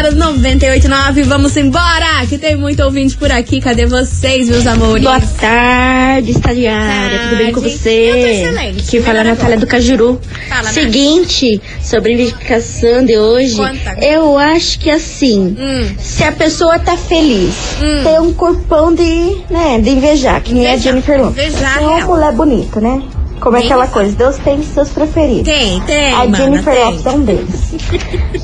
998900989. 0.00 1.22
Vamos 1.24 1.56
embora, 1.56 2.26
que 2.28 2.38
tem 2.38 2.56
muito 2.56 2.82
ouvinte 2.82 3.16
por 3.16 3.30
aqui. 3.30 3.60
Cadê 3.60 3.84
vocês, 3.86 4.48
meus 4.48 4.66
amores? 4.66 5.02
Boa 5.04 5.20
tarde, 5.20 6.30
estagiária. 6.30 7.18
Tudo 7.28 7.36
bem 7.36 7.52
com 7.52 7.60
você? 7.60 7.90
Eu 7.90 8.14
tô 8.20 8.26
excelente. 8.26 8.82
Que 8.90 9.00
fala 9.02 9.20
a 9.20 9.24
Natália 9.24 9.58
do 9.58 9.66
Cajuru. 9.66 10.20
Fala, 10.48 10.62
Nath. 10.62 10.72
Seguinte, 10.72 11.60
sobre 11.82 12.12
a 12.12 12.14
investigação 12.14 13.04
de 13.04 13.18
hoje, 13.18 13.56
Conta. 13.56 13.98
eu 14.04 14.38
acho 14.38 14.78
que 14.78 14.88
assim, 14.90 15.56
Hum. 15.58 15.94
se 15.98 16.24
a 16.24 16.32
pessoa 16.32 16.78
tá 16.78 16.96
feliz, 16.96 17.54
Hum. 17.82 18.02
tem 18.04 18.18
um 18.20 18.32
corpão 18.32 18.94
de, 18.94 19.36
né, 19.50 19.78
de 19.80 19.90
invejar, 19.90 20.40
que 20.42 20.54
nem 20.54 20.66
a 20.66 20.70
Invejar. 20.74 20.92
Jennifer 20.92 21.20
Lopez. 21.22 21.48
Invejar 21.52 21.78
Tem 21.78 21.86
uma 21.86 22.06
mulher 22.06 22.32
bonita, 22.32 22.80
né? 22.80 23.02
Como 23.42 23.56
é 23.56 23.60
aquela 23.60 23.88
coisa, 23.88 24.14
Deus 24.14 24.38
tem 24.38 24.62
seus 24.62 24.90
preferidos. 24.90 25.52
Tem, 25.52 25.80
tem, 25.80 26.14
A 26.14 26.30
Jennifer. 26.30 26.86
Lopez 26.86 27.06
é 27.06 27.10
um 27.10 27.24
deles. 27.24 27.74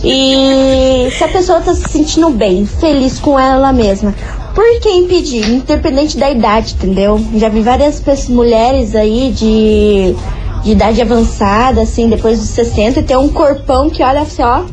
E 0.03 1.09
se 1.17 1.23
a 1.23 1.29
pessoa 1.29 1.61
tá 1.61 1.73
se 1.73 1.89
sentindo 1.89 2.29
bem, 2.31 2.67
feliz 2.67 3.21
com 3.21 3.39
ela 3.39 3.73
mesma, 3.73 4.13
por 4.57 4.65
que 4.81 4.89
impedir? 4.89 5.49
Independente 5.49 6.19
da 6.19 6.29
idade, 6.29 6.75
entendeu? 6.75 7.25
Já 7.37 7.49
vi 7.49 7.61
várias 7.61 8.01
pessoas, 8.01 8.29
mulheres 8.29 8.97
aí 8.97 9.31
de, 9.31 10.17
de 10.65 10.73
idade 10.73 11.01
avançada, 11.01 11.83
assim, 11.83 12.09
depois 12.09 12.41
dos 12.41 12.49
60, 12.49 12.99
e 12.99 13.03
tem 13.05 13.17
um 13.17 13.29
corpão 13.29 13.89
que 13.89 14.03
olha 14.03 14.23
assim, 14.23 14.43
ó. 14.43 14.65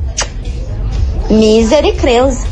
Misericreusa. 1.30 2.48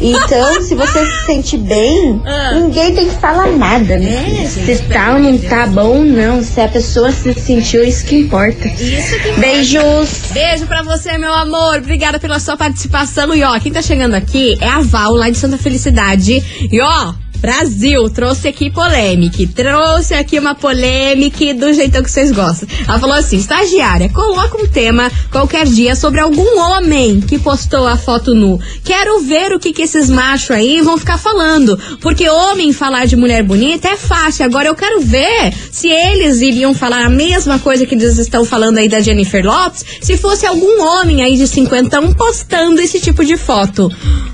Então, 0.00 0.60
se 0.62 0.74
você 0.74 1.06
se 1.06 1.26
sente 1.26 1.56
bem, 1.56 2.20
Ah. 2.24 2.52
ninguém 2.54 2.94
tem 2.94 3.08
que 3.08 3.14
falar 3.16 3.46
nada, 3.48 3.96
né? 3.96 4.42
É, 4.42 4.46
se 4.46 4.82
tá 4.84 5.14
ou 5.14 5.20
não 5.20 5.38
tá 5.38 5.66
bom, 5.66 6.02
não. 6.04 6.42
Se 6.42 6.60
a 6.60 6.68
pessoa 6.68 7.10
se 7.12 7.32
sentiu, 7.34 7.84
isso 7.84 8.04
que 8.04 8.16
importa. 8.16 8.66
Isso 8.68 9.18
que 9.20 9.32
Beijos. 9.40 10.08
Beijo 10.32 10.66
pra 10.66 10.82
você, 10.82 11.16
meu 11.16 11.32
amor. 11.32 11.78
Obrigada 11.78 12.18
pela 12.18 12.38
sua 12.40 12.56
participação. 12.56 13.34
E 13.34 13.42
ó, 13.42 13.58
quem 13.60 13.72
tá 13.72 13.80
chegando 13.82 14.14
aqui 14.14 14.56
é 14.60 14.68
a 14.68 14.80
Val, 14.80 15.12
lá 15.14 15.30
de 15.30 15.36
Santa 15.38 15.56
Felicidade. 15.58 16.42
E 16.70 16.80
ó, 16.80 17.14
Brasil, 17.44 18.08
trouxe 18.08 18.48
aqui 18.48 18.70
polêmica. 18.70 19.36
Trouxe 19.54 20.14
aqui 20.14 20.38
uma 20.38 20.54
polêmica 20.54 21.52
do 21.52 21.74
jeitão 21.74 22.02
que 22.02 22.10
vocês 22.10 22.32
gostam. 22.32 22.66
Ela 22.88 22.98
falou 22.98 23.14
assim: 23.14 23.36
estagiária, 23.36 24.08
coloca 24.08 24.56
um 24.56 24.66
tema 24.66 25.12
qualquer 25.30 25.66
dia 25.66 25.94
sobre 25.94 26.20
algum 26.20 26.58
homem 26.58 27.20
que 27.20 27.38
postou 27.38 27.86
a 27.86 27.98
foto 27.98 28.34
nu. 28.34 28.58
Quero 28.82 29.20
ver 29.20 29.52
o 29.52 29.58
que, 29.58 29.74
que 29.74 29.82
esses 29.82 30.08
machos 30.08 30.52
aí 30.52 30.80
vão 30.80 30.96
ficar 30.96 31.18
falando. 31.18 31.78
Porque 32.00 32.26
homem 32.30 32.72
falar 32.72 33.04
de 33.04 33.14
mulher 33.14 33.42
bonita 33.42 33.88
é 33.88 33.96
fácil. 33.96 34.46
Agora 34.46 34.68
eu 34.68 34.74
quero 34.74 35.02
ver 35.02 35.52
se 35.70 35.88
eles 35.88 36.40
iriam 36.40 36.72
falar 36.72 37.04
a 37.04 37.10
mesma 37.10 37.58
coisa 37.58 37.84
que 37.84 37.94
eles 37.94 38.16
estão 38.16 38.46
falando 38.46 38.78
aí 38.78 38.88
da 38.88 39.00
Jennifer 39.00 39.44
Lopes, 39.44 39.84
se 40.00 40.16
fosse 40.16 40.46
algum 40.46 40.82
homem 40.82 41.22
aí 41.22 41.36
de 41.36 41.46
50 41.46 42.14
postando 42.14 42.80
esse 42.80 42.98
tipo 43.00 43.22
de 43.22 43.36
foto. 43.36 43.90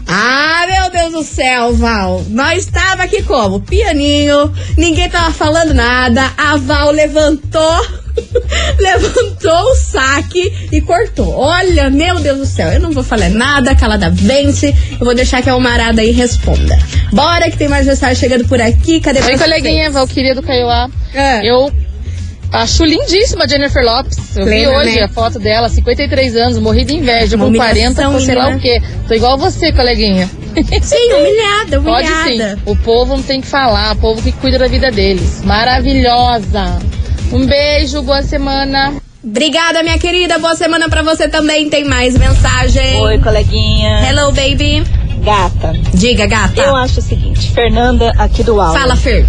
Ah, 0.07 0.67
meu 0.69 0.91
Deus 0.91 1.13
do 1.13 1.23
céu, 1.25 1.75
Val. 1.75 2.25
Nós 2.29 2.67
estava 3.01 3.05
aqui 3.05 3.23
como? 3.23 3.61
Pianinho, 3.61 4.53
ninguém 4.77 5.09
tava 5.09 5.33
falando 5.33 5.73
nada. 5.73 6.31
A 6.37 6.57
Val 6.57 6.91
levantou. 6.91 8.01
levantou 8.79 9.63
o 9.71 9.75
saque 9.77 10.69
e 10.71 10.81
cortou. 10.81 11.33
Olha, 11.33 11.89
meu 11.89 12.19
Deus 12.21 12.39
do 12.39 12.47
céu, 12.47 12.73
eu 12.73 12.81
não 12.81 12.91
vou 12.91 13.03
falar 13.03 13.31
nada, 13.31 13.75
calada 13.75 14.11
vence. 14.11 14.75
Eu 14.93 15.05
vou 15.05 15.15
deixar 15.15 15.43
que 15.43 15.49
a 15.49 15.53
Almarada 15.53 16.03
aí 16.03 16.11
responda. 16.11 16.79
Bora 17.13 17.51
que 17.51 17.57
tem 17.57 17.69
mais 17.69 17.87
mensagem 17.87 18.17
chegando 18.17 18.47
por 18.47 18.61
aqui. 18.61 19.01
Cadê 19.01 19.21
Oi, 19.21 19.25
vocês? 19.25 19.41
coleguinha, 19.41 19.91
Valquíria 19.91 20.35
do 20.35 20.43
Caiuá. 20.43 20.91
É. 21.15 21.49
Eu 21.49 21.73
acho 22.53 22.85
lindíssima 22.85 23.45
a 23.45 23.47
Jennifer 23.49 23.85
Lopes. 23.85 24.37
Eu 24.37 24.45
vi 24.45 24.51
Plena, 24.51 24.73
hoje 24.73 24.97
né? 24.97 25.03
a 25.03 25.09
foto 25.09 25.39
dela, 25.39 25.69
53 25.69 26.37
anos, 26.37 26.59
morri 26.59 26.85
de 26.85 26.97
inveja, 26.97 27.39
com 27.39 27.53
40, 27.53 28.09
humilhação, 28.09 28.13
com 28.13 28.21
sei 28.21 28.35
lá 28.35 28.51
o 28.51 28.59
quê. 28.59 28.83
Tô 29.09 29.15
igual 29.15 29.39
você, 29.39 29.73
coleguinha. 29.73 30.29
Sim, 30.83 31.13
humilhada, 31.15 31.81
Pode 31.81 32.07
humilhada. 32.09 32.57
sim. 32.57 32.63
O 32.67 32.77
povo 32.77 33.17
não 33.17 33.23
tem 33.23 33.41
que 33.41 33.47
falar, 33.47 33.93
o 33.93 33.97
povo 33.97 34.23
que 34.23 34.33
cuida 34.33 34.59
da 34.59 34.69
vida 34.69 34.91
deles. 34.91 35.43
Maravilhosa. 35.45 36.79
Um 37.33 37.47
beijo, 37.47 38.03
boa 38.03 38.23
semana. 38.23 38.95
Obrigada, 39.23 39.83
minha 39.83 39.99
querida. 39.99 40.39
Boa 40.39 40.57
semana 40.57 40.89
pra 40.89 41.03
você 41.03 41.29
também. 41.29 41.69
Tem 41.69 41.85
mais 41.85 42.17
mensagem. 42.17 43.01
Oi, 43.03 43.19
coleguinha. 43.19 44.01
Hello, 44.09 44.33
baby. 44.33 44.83
Gata. 45.23 45.75
Diga, 45.95 46.27
gata. 46.27 46.61
Eu 46.61 46.75
acho 46.75 47.01
o 47.01 47.03
seguinte, 47.03 47.51
Fernanda 47.51 48.11
aqui 48.17 48.43
do 48.43 48.59
Alto. 48.61 48.79
Fala, 48.79 48.97
Fer. 48.97 49.27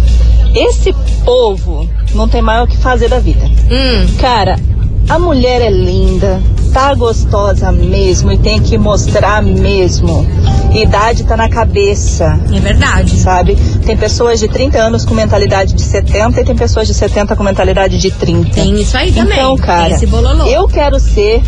Esse 0.54 0.92
povo 1.24 1.88
não 2.14 2.26
tem 2.28 2.40
mais 2.42 2.64
o 2.64 2.66
que 2.66 2.76
fazer 2.78 3.08
da 3.08 3.18
vida. 3.18 3.44
Hum. 3.44 4.06
Cara, 4.20 4.56
a 5.08 5.18
mulher 5.18 5.60
é 5.60 5.70
linda, 5.70 6.40
tá 6.72 6.94
gostosa 6.94 7.70
mesmo 7.70 8.32
e 8.32 8.38
tem 8.38 8.60
que 8.60 8.78
mostrar 8.78 9.42
mesmo. 9.42 10.26
Idade 10.74 11.24
tá 11.24 11.36
na 11.36 11.50
cabeça. 11.50 12.40
É 12.50 12.60
verdade. 12.60 13.16
Sabe? 13.18 13.56
Tem 13.84 13.96
pessoas 13.96 14.40
de 14.40 14.48
30 14.48 14.78
anos 14.78 15.04
com 15.04 15.14
mentalidade 15.14 15.74
de 15.74 15.82
70 15.82 16.40
e 16.40 16.44
tem 16.44 16.56
pessoas 16.56 16.86
de 16.86 16.94
70 16.94 17.36
com 17.36 17.42
mentalidade 17.42 17.98
de 17.98 18.10
30. 18.10 18.50
Tem 18.50 18.80
isso 18.80 18.96
aí 18.96 19.12
também. 19.12 19.38
Então, 19.38 19.56
cara, 19.56 19.98
eu 20.48 20.66
quero 20.66 20.98
ser 20.98 21.42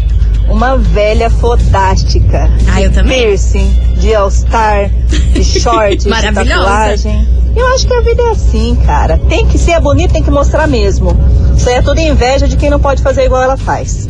uma 0.49 0.77
velha 0.77 1.31
fodástica. 1.31 2.51
Ah, 2.73 2.83
eu 2.83 2.89
de 2.91 2.95
também. 2.97 3.23
Piercing, 3.23 3.71
de 3.99 4.13
all-star, 4.15 4.91
de 5.33 5.45
short, 5.61 5.97
de 5.99 6.09
Maravilhosa. 6.09 6.61
tatuagem. 6.65 7.29
Eu 7.57 7.67
acho 7.69 7.87
que 7.87 7.95
a 7.95 8.01
vida 8.01 8.21
é 8.23 8.31
assim, 8.31 8.77
cara. 8.85 9.17
Tem 9.29 9.47
que 9.47 9.57
ser 9.59 9.79
bonita, 9.81 10.15
tem 10.15 10.23
que 10.25 10.31
mostrar 10.31 10.67
mesmo. 10.67 11.17
Isso 11.57 11.69
aí 11.69 11.77
é 11.77 11.83
tudo 11.83 12.01
inveja 12.01 12.49
de 12.49 12.57
quem 12.57 12.69
não 12.69 12.81
pode 12.81 13.01
fazer 13.03 13.25
igual 13.25 13.43
ela 13.45 13.57
faz. 13.57 14.09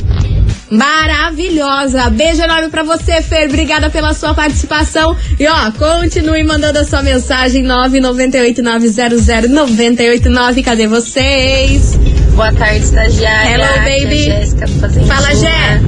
Maravilhosa. 0.70 2.08
Beijo 2.10 2.42
enorme 2.42 2.68
pra 2.70 2.82
você, 2.82 3.20
Fer. 3.20 3.46
Obrigada 3.48 3.90
pela 3.90 4.14
sua 4.14 4.32
participação. 4.34 5.14
E 5.38 5.46
ó, 5.46 5.70
continue 5.72 6.42
mandando 6.42 6.78
a 6.78 6.84
sua 6.84 7.02
mensagem 7.02 7.62
998900989. 7.64 10.64
Cadê 10.64 10.86
vocês? 10.86 11.98
Boa 12.34 12.50
tarde, 12.52 12.78
estagiária. 12.84 13.50
Hello, 13.54 13.64
Aqui 13.64 13.76
é 13.76 13.78
a 13.78 13.82
baby. 14.04 14.24
Jéssica. 14.24 14.66
Fala, 15.06 15.34
Jé. 15.34 15.80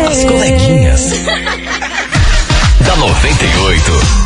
As 0.09 0.23
coleguinhas. 0.23 1.11
da 2.85 2.95
98. 2.95 4.23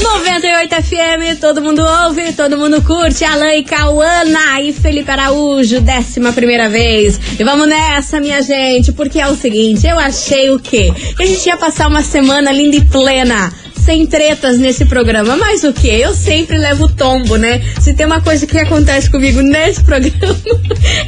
98 0.00 0.74
FM, 0.74 1.40
todo 1.40 1.60
mundo 1.60 1.82
ouve, 1.82 2.32
todo 2.32 2.56
mundo 2.56 2.80
curte. 2.82 3.24
Alain 3.24 3.58
e 3.58 3.64
Cauana 3.64 4.60
e 4.60 4.72
Felipe 4.72 5.10
Araújo, 5.10 5.80
décima 5.80 6.32
primeira 6.32 6.68
vez. 6.68 7.20
E 7.38 7.42
vamos 7.42 7.68
nessa, 7.68 8.20
minha 8.20 8.40
gente, 8.42 8.92
porque 8.92 9.20
é 9.20 9.26
o 9.26 9.34
seguinte: 9.34 9.86
eu 9.86 9.98
achei 9.98 10.50
o 10.50 10.60
quê? 10.60 10.92
Que 11.16 11.22
a 11.22 11.26
gente 11.26 11.44
ia 11.46 11.56
passar 11.56 11.88
uma 11.88 12.02
semana 12.02 12.52
linda 12.52 12.76
e 12.76 12.84
plena. 12.84 13.52
Sem 13.88 14.04
tretas 14.04 14.58
nesse 14.58 14.84
programa, 14.84 15.34
mas 15.34 15.64
o 15.64 15.72
que? 15.72 15.88
Eu 15.88 16.12
sempre 16.12 16.58
levo 16.58 16.90
tombo, 16.90 17.36
né? 17.36 17.62
Se 17.80 17.94
tem 17.94 18.04
uma 18.04 18.20
coisa 18.20 18.46
que 18.46 18.58
acontece 18.58 19.10
comigo 19.10 19.40
nesse 19.40 19.80
programa, 19.82 20.36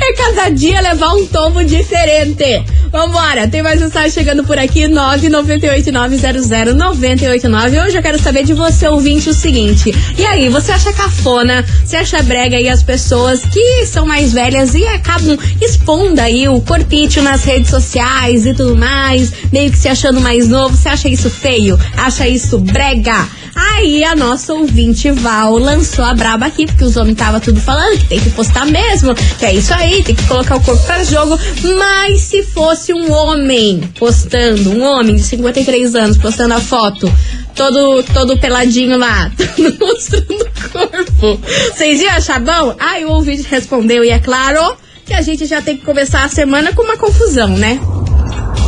é 0.00 0.12
cada 0.14 0.48
dia 0.48 0.80
levar 0.80 1.12
um 1.12 1.26
tombo 1.26 1.62
diferente. 1.62 2.64
Vambora, 2.92 3.46
tem 3.46 3.62
mais 3.62 3.80
mensagem 3.80 4.10
chegando 4.10 4.42
por 4.42 4.58
aqui, 4.58 4.88
998900989. 4.88 7.86
Hoje 7.86 7.96
eu 7.96 8.02
quero 8.02 8.20
saber 8.20 8.42
de 8.42 8.52
você, 8.52 8.88
ouvinte, 8.88 9.30
o 9.30 9.34
seguinte. 9.34 9.94
E 10.18 10.26
aí, 10.26 10.48
você 10.48 10.72
acha 10.72 10.92
cafona, 10.92 11.64
você 11.84 11.98
acha 11.98 12.20
brega 12.20 12.56
aí 12.56 12.68
as 12.68 12.82
pessoas 12.82 13.44
que 13.44 13.86
são 13.86 14.04
mais 14.04 14.32
velhas 14.32 14.74
e 14.74 14.84
acabam 14.88 15.38
expondo 15.60 16.20
aí 16.20 16.48
o 16.48 16.60
corpício 16.60 17.22
nas 17.22 17.44
redes 17.44 17.70
sociais 17.70 18.44
e 18.44 18.54
tudo 18.54 18.76
mais, 18.76 19.32
meio 19.52 19.70
que 19.70 19.78
se 19.78 19.86
achando 19.86 20.20
mais 20.20 20.48
novo, 20.48 20.76
você 20.76 20.88
acha 20.88 21.08
isso 21.08 21.30
feio? 21.30 21.78
Acha 21.96 22.26
isso 22.26 22.58
brega? 22.58 23.24
Aí 23.60 24.02
a 24.04 24.16
nossa 24.16 24.54
ouvinte 24.54 25.10
Val 25.10 25.58
lançou 25.58 26.04
a 26.04 26.14
braba 26.14 26.46
aqui, 26.46 26.66
porque 26.66 26.82
os 26.82 26.96
homens 26.96 27.18
tava 27.18 27.40
tudo 27.40 27.60
falando 27.60 27.98
que 27.98 28.06
tem 28.06 28.18
que 28.20 28.30
postar 28.30 28.64
mesmo, 28.64 29.14
que 29.14 29.44
é 29.44 29.54
isso 29.54 29.74
aí, 29.74 30.02
tem 30.02 30.14
que 30.14 30.26
colocar 30.26 30.56
o 30.56 30.60
corpo 30.62 30.82
para 30.86 31.04
jogo. 31.04 31.38
Mas 31.78 32.22
se 32.22 32.42
fosse 32.42 32.92
um 32.94 33.12
homem 33.12 33.80
postando, 33.98 34.70
um 34.70 34.82
homem 34.82 35.14
de 35.14 35.22
53 35.22 35.94
anos 35.94 36.16
postando 36.16 36.54
a 36.54 36.60
foto, 36.60 37.12
todo, 37.54 38.02
todo 38.14 38.38
peladinho 38.38 38.96
lá, 38.96 39.30
mostrando 39.78 40.42
o 40.42 40.70
corpo, 40.70 41.40
vocês 41.74 42.00
iam 42.00 42.12
achar 42.12 42.40
bom? 42.40 42.74
Aí 42.78 43.04
o 43.04 43.10
ouvinte 43.10 43.42
respondeu, 43.48 44.02
e 44.02 44.08
é 44.10 44.18
claro 44.18 44.74
que 45.04 45.12
a 45.12 45.20
gente 45.22 45.44
já 45.44 45.60
tem 45.60 45.76
que 45.76 45.84
começar 45.84 46.24
a 46.24 46.28
semana 46.28 46.72
com 46.72 46.82
uma 46.82 46.96
confusão, 46.96 47.48
né? 47.48 47.78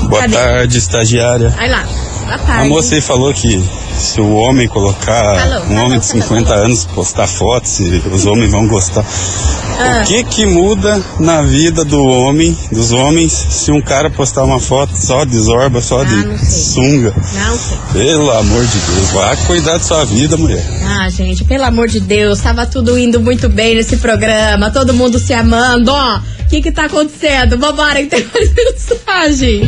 Boa 0.09 0.21
Cadê? 0.23 0.35
tarde, 0.37 0.79
estagiária. 0.79 1.55
Aí 1.57 1.71
lá, 1.71 1.87
boa 2.37 2.45
A 2.51 2.53
tarde. 2.55 2.69
moça 2.69 2.95
aí 2.95 3.01
falou 3.01 3.33
que 3.33 3.63
se 3.97 4.21
o 4.21 4.33
homem 4.35 4.67
colocar, 4.69 5.39
Falou, 5.49 5.65
um 5.67 5.85
homem 5.85 5.99
de 6.01 6.07
falou. 6.07 6.23
50 6.23 6.55
anos 6.55 6.85
postar 6.95 7.27
fotos, 7.27 7.71
se 7.71 8.03
os 8.13 8.27
homens 8.27 8.51
vão 8.51 8.67
gostar. 8.67 9.05
Ah. 9.79 10.03
O 10.03 10.07
que 10.07 10.23
que 10.25 10.47
muda 10.47 11.01
na 11.19 11.43
vida 11.43 11.85
do 11.85 12.01
homem, 12.05 12.57
dos 12.71 12.93
homens, 12.93 13.33
se 13.33 13.73
um 13.73 13.81
cara 13.81 14.11
postar 14.11 14.45
uma 14.45 14.61
foto 14.61 14.93
só 14.97 15.25
de 15.25 15.37
zorba, 15.39 15.81
só 15.81 16.01
Ah, 16.01 16.05
não 16.05 16.35
de 16.37 16.45
sei. 16.45 16.63
sunga? 16.75 17.15
Não 17.35 17.57
sei. 17.59 17.79
Pelo 17.93 18.31
amor 18.31 18.65
de 18.65 18.79
Deus, 18.79 19.11
vá 19.11 19.37
cuidar 19.47 19.73
da 19.79 19.81
sua 19.81 20.05
vida, 20.05 20.37
mulher. 20.37 20.65
Ah, 20.87 21.09
gente, 21.11 21.45
pelo 21.45 21.65
amor 21.65 21.89
de 21.89 22.01
Deus, 22.01 22.39
tava 22.41 22.67
tudo 22.67 22.99
indo 22.99 23.21
muito 23.21 23.49
bem 23.49 23.75
nesse 23.75 23.97
programa, 23.97 24.71
todo 24.71 24.93
mundo 24.95 25.19
se 25.19 25.33
amando, 25.33 25.91
ó. 25.93 26.19
O 26.19 26.49
que 26.53 26.61
que 26.61 26.71
tá 26.71 26.85
acontecendo? 26.85 27.57
Vambora, 27.59 27.95
que 28.03 28.09
tem 28.09 28.27
mais 28.35 28.51
mensagem. 28.53 29.63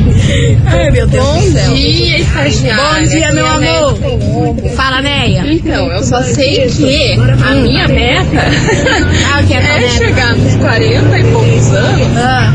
Ai, 0.67 0.91
meu 0.91 1.07
Deus 1.07 1.27
do 1.45 1.53
céu. 1.53 1.75
dia, 1.75 2.19
estagiária. 2.55 3.01
Bom 3.01 3.09
dia, 3.09 3.33
meu 3.33 3.47
Aqui 3.47 3.65
é 3.65 3.69
a 3.69 3.79
amor. 3.79 4.71
Fala, 4.77 5.03
Neia. 5.03 5.45
Então, 5.53 5.91
eu 5.91 6.03
só 6.03 6.23
sei 6.23 6.67
que 6.69 7.13
a 7.15 7.55
minha 7.55 7.89
meta 7.89 8.25
Ah, 9.35 9.43
é, 9.53 9.85
é 9.85 9.89
chegar 9.89 10.35
nos 10.37 10.55
40 10.57 11.19
e 11.19 11.25
poucos 11.33 11.69
anos 11.73 12.17
Ah, 12.17 12.53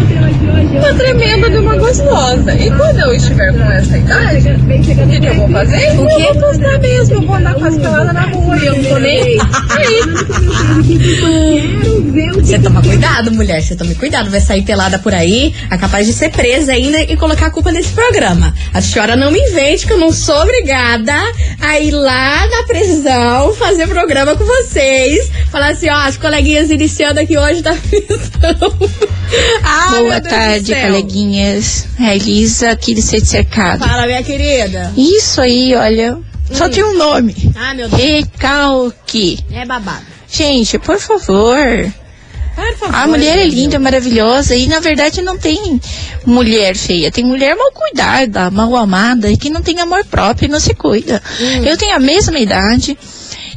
uma 0.59 0.93
tremenda 0.93 1.49
de 1.49 1.57
uma 1.57 1.75
gostosa. 1.77 2.53
E 2.53 2.69
quando 2.71 2.99
eu 2.99 3.13
estiver 3.13 3.53
com 3.53 3.63
essa 3.63 3.97
idade, 3.97 4.49
o 4.49 4.67
que, 4.81 5.19
que 5.19 5.27
eu 5.27 5.35
vou 5.35 5.49
fazer? 5.49 5.99
O 5.99 6.07
quê? 6.07 6.25
Eu 6.29 6.33
vou 6.33 6.43
postar 6.49 6.79
mesmo, 6.79 7.15
eu 7.15 7.21
vou 7.21 7.35
andar 7.35 7.55
com 7.55 7.65
as 7.65 7.77
peladas 7.77 8.13
na 8.13 8.25
rua 8.25 8.57
e 8.57 8.65
eu 8.65 8.75
não 8.75 8.83
tô 8.83 8.97
nem 8.99 9.21
aí. 9.21 9.37
Você 12.35 12.59
toma 12.59 12.81
cuidado, 12.81 13.31
mulher. 13.31 13.61
Você 13.61 13.75
tome 13.75 13.95
cuidado. 13.95 14.29
Vai 14.29 14.39
sair 14.39 14.61
pelada 14.63 14.99
por 14.99 15.13
aí, 15.13 15.53
é 15.69 15.77
capaz 15.77 16.05
de 16.05 16.13
ser 16.13 16.29
presa 16.31 16.73
ainda 16.73 17.01
e 17.01 17.15
colocar 17.15 17.47
a 17.47 17.51
culpa 17.51 17.71
nesse 17.71 17.93
programa. 17.93 18.53
A 18.73 18.81
senhora 18.81 19.15
não 19.15 19.31
me 19.31 19.39
invente 19.39 19.85
que 19.85 19.93
eu 19.93 19.97
não 19.97 20.11
sou 20.11 20.41
obrigada 20.41 21.13
a 21.61 21.79
ir 21.79 21.91
lá 21.91 22.47
na 22.47 22.63
prisão 22.63 23.53
fazer 23.53 23.87
programa 23.87 24.35
com 24.35 24.43
vocês. 24.45 25.29
Falar 25.51 25.69
assim, 25.69 25.89
ó, 25.89 25.95
as 25.95 26.17
coleguinhas 26.17 26.69
iniciando 26.69 27.19
aqui 27.19 27.37
hoje 27.37 27.61
da 27.61 27.73
prisão. 27.73 28.73
ah, 29.63 29.87
Boa 29.89 30.19
do 30.21 30.29
tarde, 30.51 30.75
coleguinhas. 30.75 31.88
É 31.99 32.15
Elisa 32.15 32.71
aqui 32.71 32.93
de 32.93 33.01
Sede 33.01 33.27
Cercado. 33.27 33.85
Fala, 33.85 34.05
minha 34.05 34.23
querida. 34.23 34.91
Isso 34.97 35.41
aí, 35.41 35.75
olha, 35.75 36.17
só 36.51 36.65
Hum. 36.65 36.69
tem 36.69 36.83
um 36.83 36.97
nome. 36.97 37.35
Ah, 37.55 37.73
meu 37.73 37.88
Deus. 37.89 38.01
Recalque. 38.01 39.39
É 39.51 39.65
babado. 39.65 40.05
Gente, 40.31 40.77
por 40.79 40.99
favor. 40.99 41.91
Por 42.55 42.77
favor, 42.77 42.95
A 42.95 43.07
mulher 43.07 43.38
é 43.38 43.45
linda, 43.45 43.79
maravilhosa 43.79 44.53
e 44.53 44.67
na 44.67 44.79
verdade 44.81 45.21
não 45.21 45.38
tem 45.38 45.79
mulher 46.25 46.75
feia, 46.75 47.09
tem 47.09 47.23
mulher 47.23 47.55
mal 47.55 47.71
cuidada, 47.71 48.51
mal 48.51 48.75
amada 48.75 49.31
e 49.31 49.38
que 49.38 49.49
não 49.49 49.62
tem 49.62 49.79
amor 49.79 50.03
próprio 50.05 50.47
e 50.47 50.49
não 50.51 50.59
se 50.59 50.73
cuida. 50.73 51.21
Hum. 51.39 51.63
Eu 51.63 51.77
tenho 51.77 51.95
a 51.95 51.99
mesma 51.99 52.38
idade, 52.38 52.97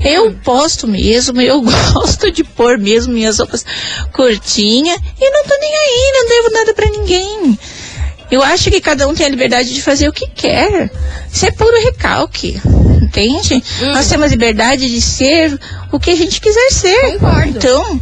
eu 0.05 0.33
posto 0.45 0.87
mesmo, 0.87 1.41
eu 1.41 1.61
gosto 1.93 2.31
de 2.31 2.45
pôr 2.45 2.79
mesmo 2.79 3.13
minhas 3.13 3.39
roupas 3.39 3.65
curtinhas 4.13 4.99
e 5.21 5.31
não 5.31 5.45
tô 5.45 5.57
nem 5.61 5.71
aí, 5.75 6.13
não 6.15 6.29
devo 6.29 6.55
nada 6.55 6.75
pra 6.75 6.87
ninguém. 6.87 7.59
Eu 8.31 8.43
acho 8.43 8.71
que 8.71 8.81
cada 8.81 9.07
um 9.07 9.15
tem 9.15 9.27
a 9.27 9.29
liberdade 9.29 9.75
de 9.75 9.83
fazer 9.83 10.09
o 10.09 10.13
que 10.13 10.27
quer. 10.27 10.91
Isso 11.31 11.45
é 11.45 11.51
puro 11.51 11.79
recalque. 11.83 12.59
Entende? 13.03 13.63
Nós 13.93 14.09
temos 14.09 14.25
a 14.25 14.29
liberdade 14.29 14.89
de 14.89 15.03
ser 15.03 15.59
o 15.93 16.01
que 16.01 16.11
a 16.11 16.17
gente 16.17 16.41
quiser 16.41 16.71
ser. 16.71 17.19
Concordo. 17.19 17.51
Então, 17.51 18.01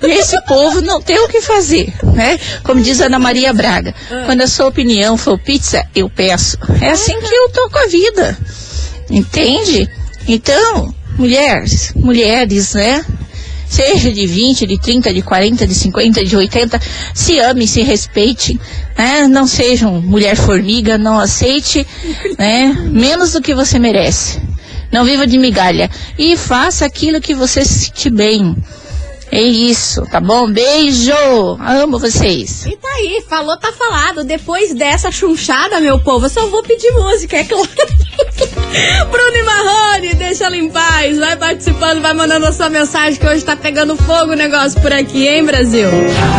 esse 0.08 0.40
povo 0.46 0.80
não 0.80 1.02
tem 1.02 1.18
o 1.18 1.28
que 1.28 1.42
fazer, 1.42 1.92
né? 2.14 2.40
Como 2.64 2.80
diz 2.80 2.98
Ana 3.02 3.18
Maria 3.18 3.52
Braga, 3.52 3.94
quando 4.24 4.40
a 4.40 4.46
sua 4.46 4.66
opinião 4.66 5.18
for 5.18 5.38
pizza, 5.38 5.84
eu 5.94 6.08
peço. 6.08 6.56
É 6.80 6.88
assim 6.88 7.20
que 7.20 7.34
eu 7.34 7.50
tô 7.50 7.68
com 7.68 7.78
a 7.78 7.86
vida. 7.88 8.38
Entende? 9.10 9.88
Então, 10.26 10.94
mulheres, 11.16 11.92
mulheres, 11.94 12.74
né? 12.74 13.04
Seja 13.68 14.10
de 14.10 14.26
20, 14.26 14.66
de 14.66 14.80
30, 14.80 15.12
de 15.12 15.20
40, 15.20 15.66
de 15.66 15.74
50, 15.74 16.24
de 16.24 16.36
80, 16.36 16.80
se 17.14 17.38
amem, 17.38 17.66
se 17.66 17.82
respeitem, 17.82 18.58
né? 18.96 19.26
Não 19.28 19.46
sejam 19.46 20.00
mulher 20.00 20.36
formiga, 20.36 20.96
não 20.96 21.18
aceite, 21.18 21.86
né? 22.38 22.76
Menos 22.90 23.32
do 23.32 23.42
que 23.42 23.54
você 23.54 23.78
merece. 23.78 24.40
Não 24.90 25.04
viva 25.04 25.26
de 25.26 25.38
migalha. 25.38 25.90
E 26.18 26.36
faça 26.36 26.86
aquilo 26.86 27.20
que 27.20 27.34
você 27.34 27.64
se 27.64 27.86
sentir 27.86 28.10
bem. 28.10 28.56
É 29.30 29.40
isso, 29.40 30.02
tá 30.10 30.20
bom? 30.20 30.50
Beijo! 30.50 31.12
Amo 31.60 31.98
vocês. 31.98 32.64
E 32.66 32.76
tá 32.76 32.88
aí, 32.96 33.22
falou, 33.28 33.56
tá 33.58 33.72
falado. 33.72 34.24
Depois 34.24 34.74
dessa 34.74 35.10
chunchada, 35.10 35.80
meu 35.80 36.00
povo, 36.00 36.26
eu 36.26 36.30
só 36.30 36.46
vou 36.46 36.62
pedir 36.62 36.90
música, 36.92 37.36
é 37.36 37.44
claro. 37.44 37.68
Bruno 39.10 39.36
e 39.36 39.42
Marrone, 39.42 40.14
deixa 40.14 40.46
ela 40.46 40.56
em 40.56 40.70
paz. 40.70 41.18
Vai 41.18 41.36
participando, 41.36 42.00
vai 42.00 42.14
mandando 42.14 42.46
a 42.46 42.52
sua 42.52 42.70
mensagem 42.70 43.20
que 43.20 43.26
hoje 43.26 43.44
tá 43.44 43.56
pegando 43.56 43.96
fogo 43.96 44.32
o 44.32 44.36
negócio 44.36 44.80
por 44.80 44.92
aqui, 44.92 45.28
hein, 45.28 45.44
Brasil? 45.44 45.88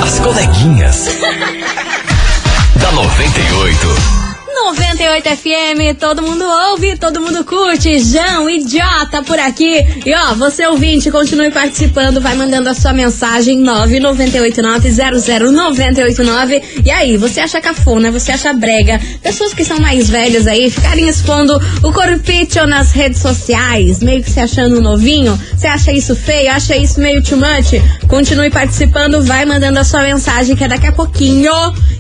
As 0.04 0.20
coleguinhas. 0.20 1.20
da 2.80 2.92
98. 2.92 4.19
98 4.66 5.30
FM, 5.38 5.96
todo 5.98 6.22
mundo 6.22 6.44
ouve, 6.44 6.98
todo 6.98 7.22
mundo 7.22 7.46
curte. 7.46 7.98
João, 8.00 8.50
idiota 8.50 9.24
por 9.24 9.40
aqui. 9.40 9.78
E 10.06 10.14
ó, 10.14 10.34
você 10.36 10.68
ouvinte, 10.68 11.10
continue 11.10 11.50
participando, 11.50 12.20
vai 12.20 12.36
mandando 12.36 12.68
a 12.70 12.74
sua 12.74 12.92
mensagem 12.92 13.64
998900989. 13.64 16.62
E 16.84 16.92
aí, 16.92 17.16
você 17.16 17.40
acha 17.40 17.62
cafona, 17.62 18.12
você 18.12 18.34
acha 18.34 18.52
brega? 18.54 19.00
Pessoas 19.24 19.54
que 19.54 19.64
são 19.64 19.80
mais 19.80 20.10
velhas 20.10 20.46
aí 20.46 20.70
ficarem 20.70 21.08
expondo 21.08 21.58
o 21.82 21.94
corpício 21.94 22.68
nas 22.68 22.92
redes 22.92 23.22
sociais, 23.22 24.00
meio 24.00 24.22
que 24.22 24.30
se 24.30 24.42
achando 24.42 24.82
novinho. 24.82 25.40
Você 25.56 25.68
acha 25.68 25.94
isso 25.94 26.14
feio? 26.16 26.52
Acha 26.52 26.76
isso 26.76 27.00
meio 27.00 27.24
too 27.24 27.38
much? 27.38 27.82
Continue 28.08 28.50
participando, 28.50 29.24
vai 29.24 29.46
mandando 29.46 29.80
a 29.80 29.86
sua 29.86 30.02
mensagem 30.02 30.56
que 30.56 30.64
é 30.64 30.68
daqui 30.68 30.88
a 30.88 30.92
pouquinho 30.92 31.54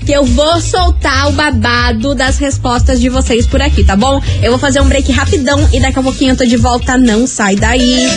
que 0.05 0.11
eu 0.11 0.23
vou 0.23 0.59
soltar 0.59 1.29
o 1.29 1.33
babado 1.33 2.15
das 2.15 2.39
respostas 2.49 2.99
de 2.99 3.09
vocês 3.09 3.45
por 3.45 3.61
aqui, 3.61 3.83
tá 3.83 3.95
bom? 3.95 4.19
Eu 4.41 4.49
vou 4.49 4.59
fazer 4.59 4.81
um 4.81 4.87
break 4.87 5.11
rapidão 5.11 5.69
e 5.71 5.79
daqui 5.79 5.99
a 5.99 6.01
pouquinho 6.01 6.31
eu 6.31 6.37
tô 6.37 6.45
de 6.45 6.57
volta, 6.57 6.97
não 6.97 7.27
sai 7.27 7.55
daí. 7.55 8.09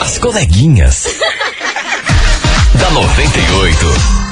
As 0.00 0.16
coleguinhas. 0.18 1.04
da 2.80 2.90
98. 2.92 4.25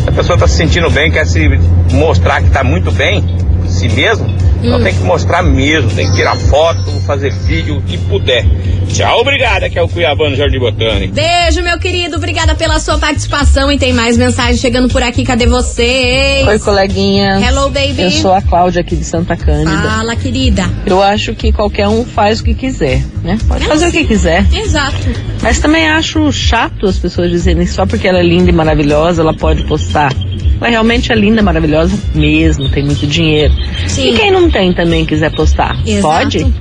A 0.07 0.13
pessoa 0.13 0.39
tá 0.39 0.47
se 0.47 0.57
sentindo 0.57 0.89
bem, 0.91 1.11
quer 1.11 1.27
se 1.27 1.49
mostrar 1.93 2.43
que 2.43 2.51
tá 2.51 2.65
muito 2.65 2.91
bem, 2.91 3.23
si 3.69 3.89
mesmo, 3.89 4.27
então 4.64 4.83
tem 4.83 4.94
que 4.94 5.03
mostrar 5.03 5.42
mesmo, 5.42 5.90
tem 5.90 6.09
que 6.09 6.16
tirar 6.16 6.37
foto, 6.37 6.90
fazer 7.07 7.31
vídeo, 7.31 7.77
o 7.77 7.83
que 7.83 7.98
puder. 7.98 8.44
Tchau, 8.88 9.20
obrigado, 9.20 9.64
aqui 9.64 9.79
é 9.79 9.83
o 9.83 9.88
Cuiabano 9.88 10.35
Jardim 10.37 10.59
Botânico. 10.59 11.14
Beijo, 11.14 11.62
meu 11.62 11.79
querido. 11.79 12.16
Obrigada 12.16 12.55
pela 12.55 12.79
sua 12.79 12.98
participação. 12.98 13.70
E 13.70 13.79
tem 13.79 13.92
mais 13.92 14.16
mensagem 14.16 14.57
chegando 14.57 14.88
por 14.88 15.03
aqui. 15.03 15.24
Cadê 15.24 15.46
vocês? 15.46 16.46
Oi, 16.46 16.59
coleguinha. 16.59 17.40
Hello, 17.40 17.70
baby. 17.70 18.03
Eu 18.03 18.11
sou 18.11 18.33
a 18.33 18.40
Cláudia 18.40 18.81
aqui 18.83 18.94
de 18.94 19.05
Santa 19.05 19.37
Cândida. 19.37 19.83
Fala, 19.83 20.14
querida. 20.16 20.70
Eu 20.87 21.03
acho 21.03 21.35
que 21.35 21.53
qualquer 21.53 21.88
um 21.88 22.05
faz 22.05 22.40
o 22.40 22.44
que 22.44 22.55
quiser, 22.55 23.03
né? 23.22 23.38
Pode 23.48 23.66
fazer 23.66 23.88
o 23.88 23.92
que 23.92 24.05
quiser. 24.05 24.46
Exato. 24.55 24.96
Mas 25.42 25.59
também 25.59 25.88
acho 25.88 26.31
chato 26.33 26.87
as 26.87 26.98
pessoas 26.98 27.31
dizerem 27.31 27.64
que 27.64 27.72
só 27.72 27.85
porque 27.87 28.07
ela 28.07 28.20
é 28.20 28.22
linda 28.22 28.50
e 28.50 28.53
maravilhosa, 28.53 29.22
ela 29.22 29.35
pode 29.35 29.64
postar. 29.64 30.12
Mas 30.61 30.71
realmente 30.71 31.12
é 31.12 31.14
linda, 31.14 31.43
maravilhosa 31.43 31.99
mesmo, 32.14 32.69
tem 32.71 32.85
muito 32.85 33.07
dinheiro. 33.07 33.53
Sim. 33.88 34.11
E 34.11 34.17
quem 34.17 34.31
não 34.31 34.51
tem 34.51 34.73
também 34.73 35.05
quiser 35.05 35.31
postar, 35.33 35.77
Exato. 35.87 36.03
pode? 36.03 36.55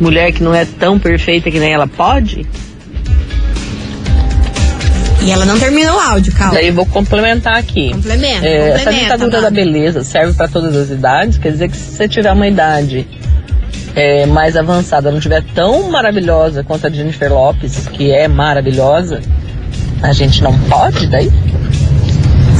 Mulher 0.00 0.32
que 0.32 0.42
não 0.42 0.54
é 0.54 0.64
tão 0.64 0.98
perfeita 0.98 1.50
que 1.50 1.58
nem 1.60 1.72
ela 1.72 1.86
pode? 1.86 2.46
E 5.22 5.30
ela 5.30 5.44
não 5.44 5.58
terminou 5.58 5.96
o 5.96 6.00
áudio, 6.00 6.32
calma. 6.32 6.54
Daí 6.54 6.68
eu 6.68 6.74
vou 6.74 6.86
complementar 6.86 7.56
aqui. 7.58 7.90
Complementa, 7.92 8.46
É, 8.46 8.68
essa 8.70 8.78
complementa, 8.78 9.02
ditadura 9.02 9.30
da 9.30 9.40
Bárbara. 9.50 9.64
beleza 9.64 10.02
serve 10.02 10.32
para 10.32 10.48
todas 10.48 10.74
as 10.74 10.88
idades, 10.90 11.36
quer 11.36 11.52
dizer 11.52 11.68
que 11.68 11.76
se 11.76 11.94
você 11.96 12.08
tiver 12.08 12.32
uma 12.32 12.48
idade 12.48 13.06
é, 13.94 14.24
mais 14.24 14.56
avançada, 14.56 15.10
não 15.12 15.20
tiver 15.20 15.44
tão 15.54 15.90
maravilhosa 15.90 16.64
quanto 16.64 16.86
a 16.86 16.90
Jennifer 16.90 17.30
Lopes, 17.30 17.86
que 17.88 18.10
é 18.10 18.26
maravilhosa, 18.28 19.20
a 20.02 20.12
gente 20.14 20.42
não 20.42 20.58
pode 20.60 21.06
daí? 21.06 21.30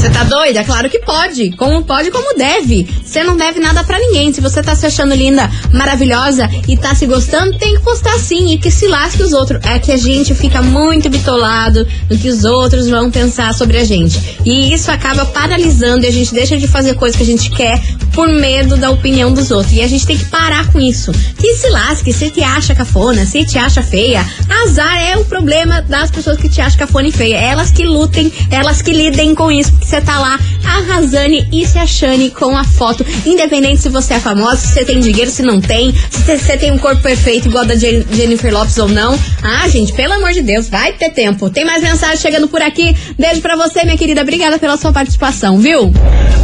Você 0.01 0.09
tá 0.09 0.25
doida? 0.25 0.65
Claro 0.65 0.89
que 0.89 0.99
pode. 1.01 1.51
Como 1.59 1.85
pode, 1.85 2.11
como 2.11 2.35
deve. 2.35 2.89
Você 3.05 3.23
não 3.23 3.37
deve 3.37 3.61
nada 3.61 3.85
pra 3.85 3.99
ninguém. 3.99 4.33
Se 4.33 4.41
você 4.41 4.63
tá 4.63 4.75
se 4.75 4.87
achando 4.87 5.15
linda, 5.15 5.51
maravilhosa 5.75 6.49
e 6.67 6.75
tá 6.75 6.95
se 6.95 7.05
gostando, 7.05 7.59
tem 7.59 7.75
que 7.75 7.83
postar 7.83 8.19
sim. 8.19 8.55
E 8.55 8.59
que 8.59 8.71
se 8.71 8.89
lasque 8.89 9.23
os 9.23 9.35
outros. 9.35 9.61
É 9.63 9.79
que 9.79 9.93
a 9.93 9.99
gente 9.99 10.35
fica 10.35 10.63
muito 10.63 11.11
bitolado 11.11 11.87
no 12.09 12.17
que 12.17 12.31
os 12.31 12.45
outros 12.45 12.89
vão 12.89 13.11
pensar 13.11 13.53
sobre 13.53 13.77
a 13.77 13.85
gente. 13.85 14.39
E 14.43 14.73
isso 14.73 14.91
acaba 14.91 15.27
paralisando 15.27 16.07
e 16.07 16.09
a 16.09 16.13
gente 16.13 16.33
deixa 16.33 16.57
de 16.57 16.67
fazer 16.67 16.95
coisas 16.95 17.15
que 17.15 17.23
a 17.23 17.27
gente 17.27 17.51
quer 17.51 17.79
por 18.15 18.27
medo 18.27 18.79
da 18.79 18.91
opinião 18.91 19.35
dos 19.35 19.51
outros. 19.51 19.75
E 19.75 19.83
a 19.83 19.87
gente 19.87 20.07
tem 20.07 20.17
que 20.17 20.25
parar 20.25 20.73
com 20.73 20.81
isso. 20.81 21.13
Que 21.37 21.55
se 21.57 21.69
lasque, 21.69 22.11
se 22.11 22.31
te 22.31 22.43
acha 22.43 22.75
cafona, 22.75 23.27
se 23.27 23.45
te 23.45 23.59
acha 23.59 23.83
feia. 23.83 24.27
Azar 24.65 24.97
é 25.03 25.19
o 25.19 25.27
problema 25.27 25.83
das 25.83 26.11
pessoas 26.11 26.39
que 26.39 26.49
te 26.49 26.63
acham 26.63 26.79
cafona 26.79 27.09
e 27.09 27.13
feia. 27.13 27.37
Elas 27.37 27.71
que 27.71 27.85
lutem, 27.85 28.33
elas 28.51 28.81
que 28.81 28.93
lidem 28.93 29.35
com 29.35 29.53
isso. 29.53 29.73
Porque 29.73 29.90
você 29.91 30.01
tá 30.01 30.19
lá 30.21 30.39
arrasando 30.65 31.47
e 31.53 31.67
se 31.67 31.77
achando 31.79 32.31
com 32.31 32.57
a 32.57 32.63
foto. 32.65 33.05
Independente 33.27 33.81
se 33.83 33.89
você 33.89 34.15
é 34.15 34.21
famosa, 34.21 34.57
se 34.57 34.69
você 34.69 34.85
tem 34.85 35.01
dinheiro, 35.01 35.31
se 35.31 35.43
não 35.43 35.61
tem, 35.61 35.93
se 36.11 36.23
você- 36.23 36.57
tem 36.57 36.71
um 36.71 36.79
corpo 36.79 37.03
perfeito 37.03 37.49
igual 37.49 37.65
da 37.65 37.75
Jen- 37.75 38.05
Jennifer 38.13 38.53
Lopes 38.53 38.79
ou 38.79 38.89
não. 38.89 39.19
Ah, 39.43 39.69
gente, 39.69 39.93
pelo 39.93 40.13
amor 40.15 40.31
de 40.33 40.43
Deus, 40.43 40.69
vai 40.69 40.93
ter 40.93 41.11
tempo. 41.11 41.51
Tem 41.51 41.65
mais 41.65 41.83
mensagem 41.83 42.17
chegando 42.19 42.47
por 42.49 42.63
aqui. 42.63 42.95
Beijo 43.19 43.41
pra 43.41 43.57
você, 43.57 43.83
minha 43.85 43.97
querida. 43.97 44.23
Obrigada 44.23 44.59
pela 44.59 44.77
sua 44.77 44.93
participação, 44.93 45.59
viu? 45.59 45.93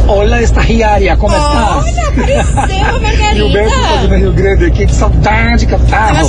Olá, 0.07 0.41
estagiária, 0.41 1.15
como 1.17 1.33
Olha, 1.33 1.87
estás? 1.89 2.07
apareceu, 2.07 2.99
Margarida. 3.01 3.35
Gilberto 3.35 4.07
do 4.07 4.15
Rio 4.15 4.33
Grande 4.33 4.65
aqui, 4.65 4.85
que 4.87 4.93
saudade 4.95 5.65
que 5.65 5.73
eu 5.73 5.79
tava. 5.79 6.19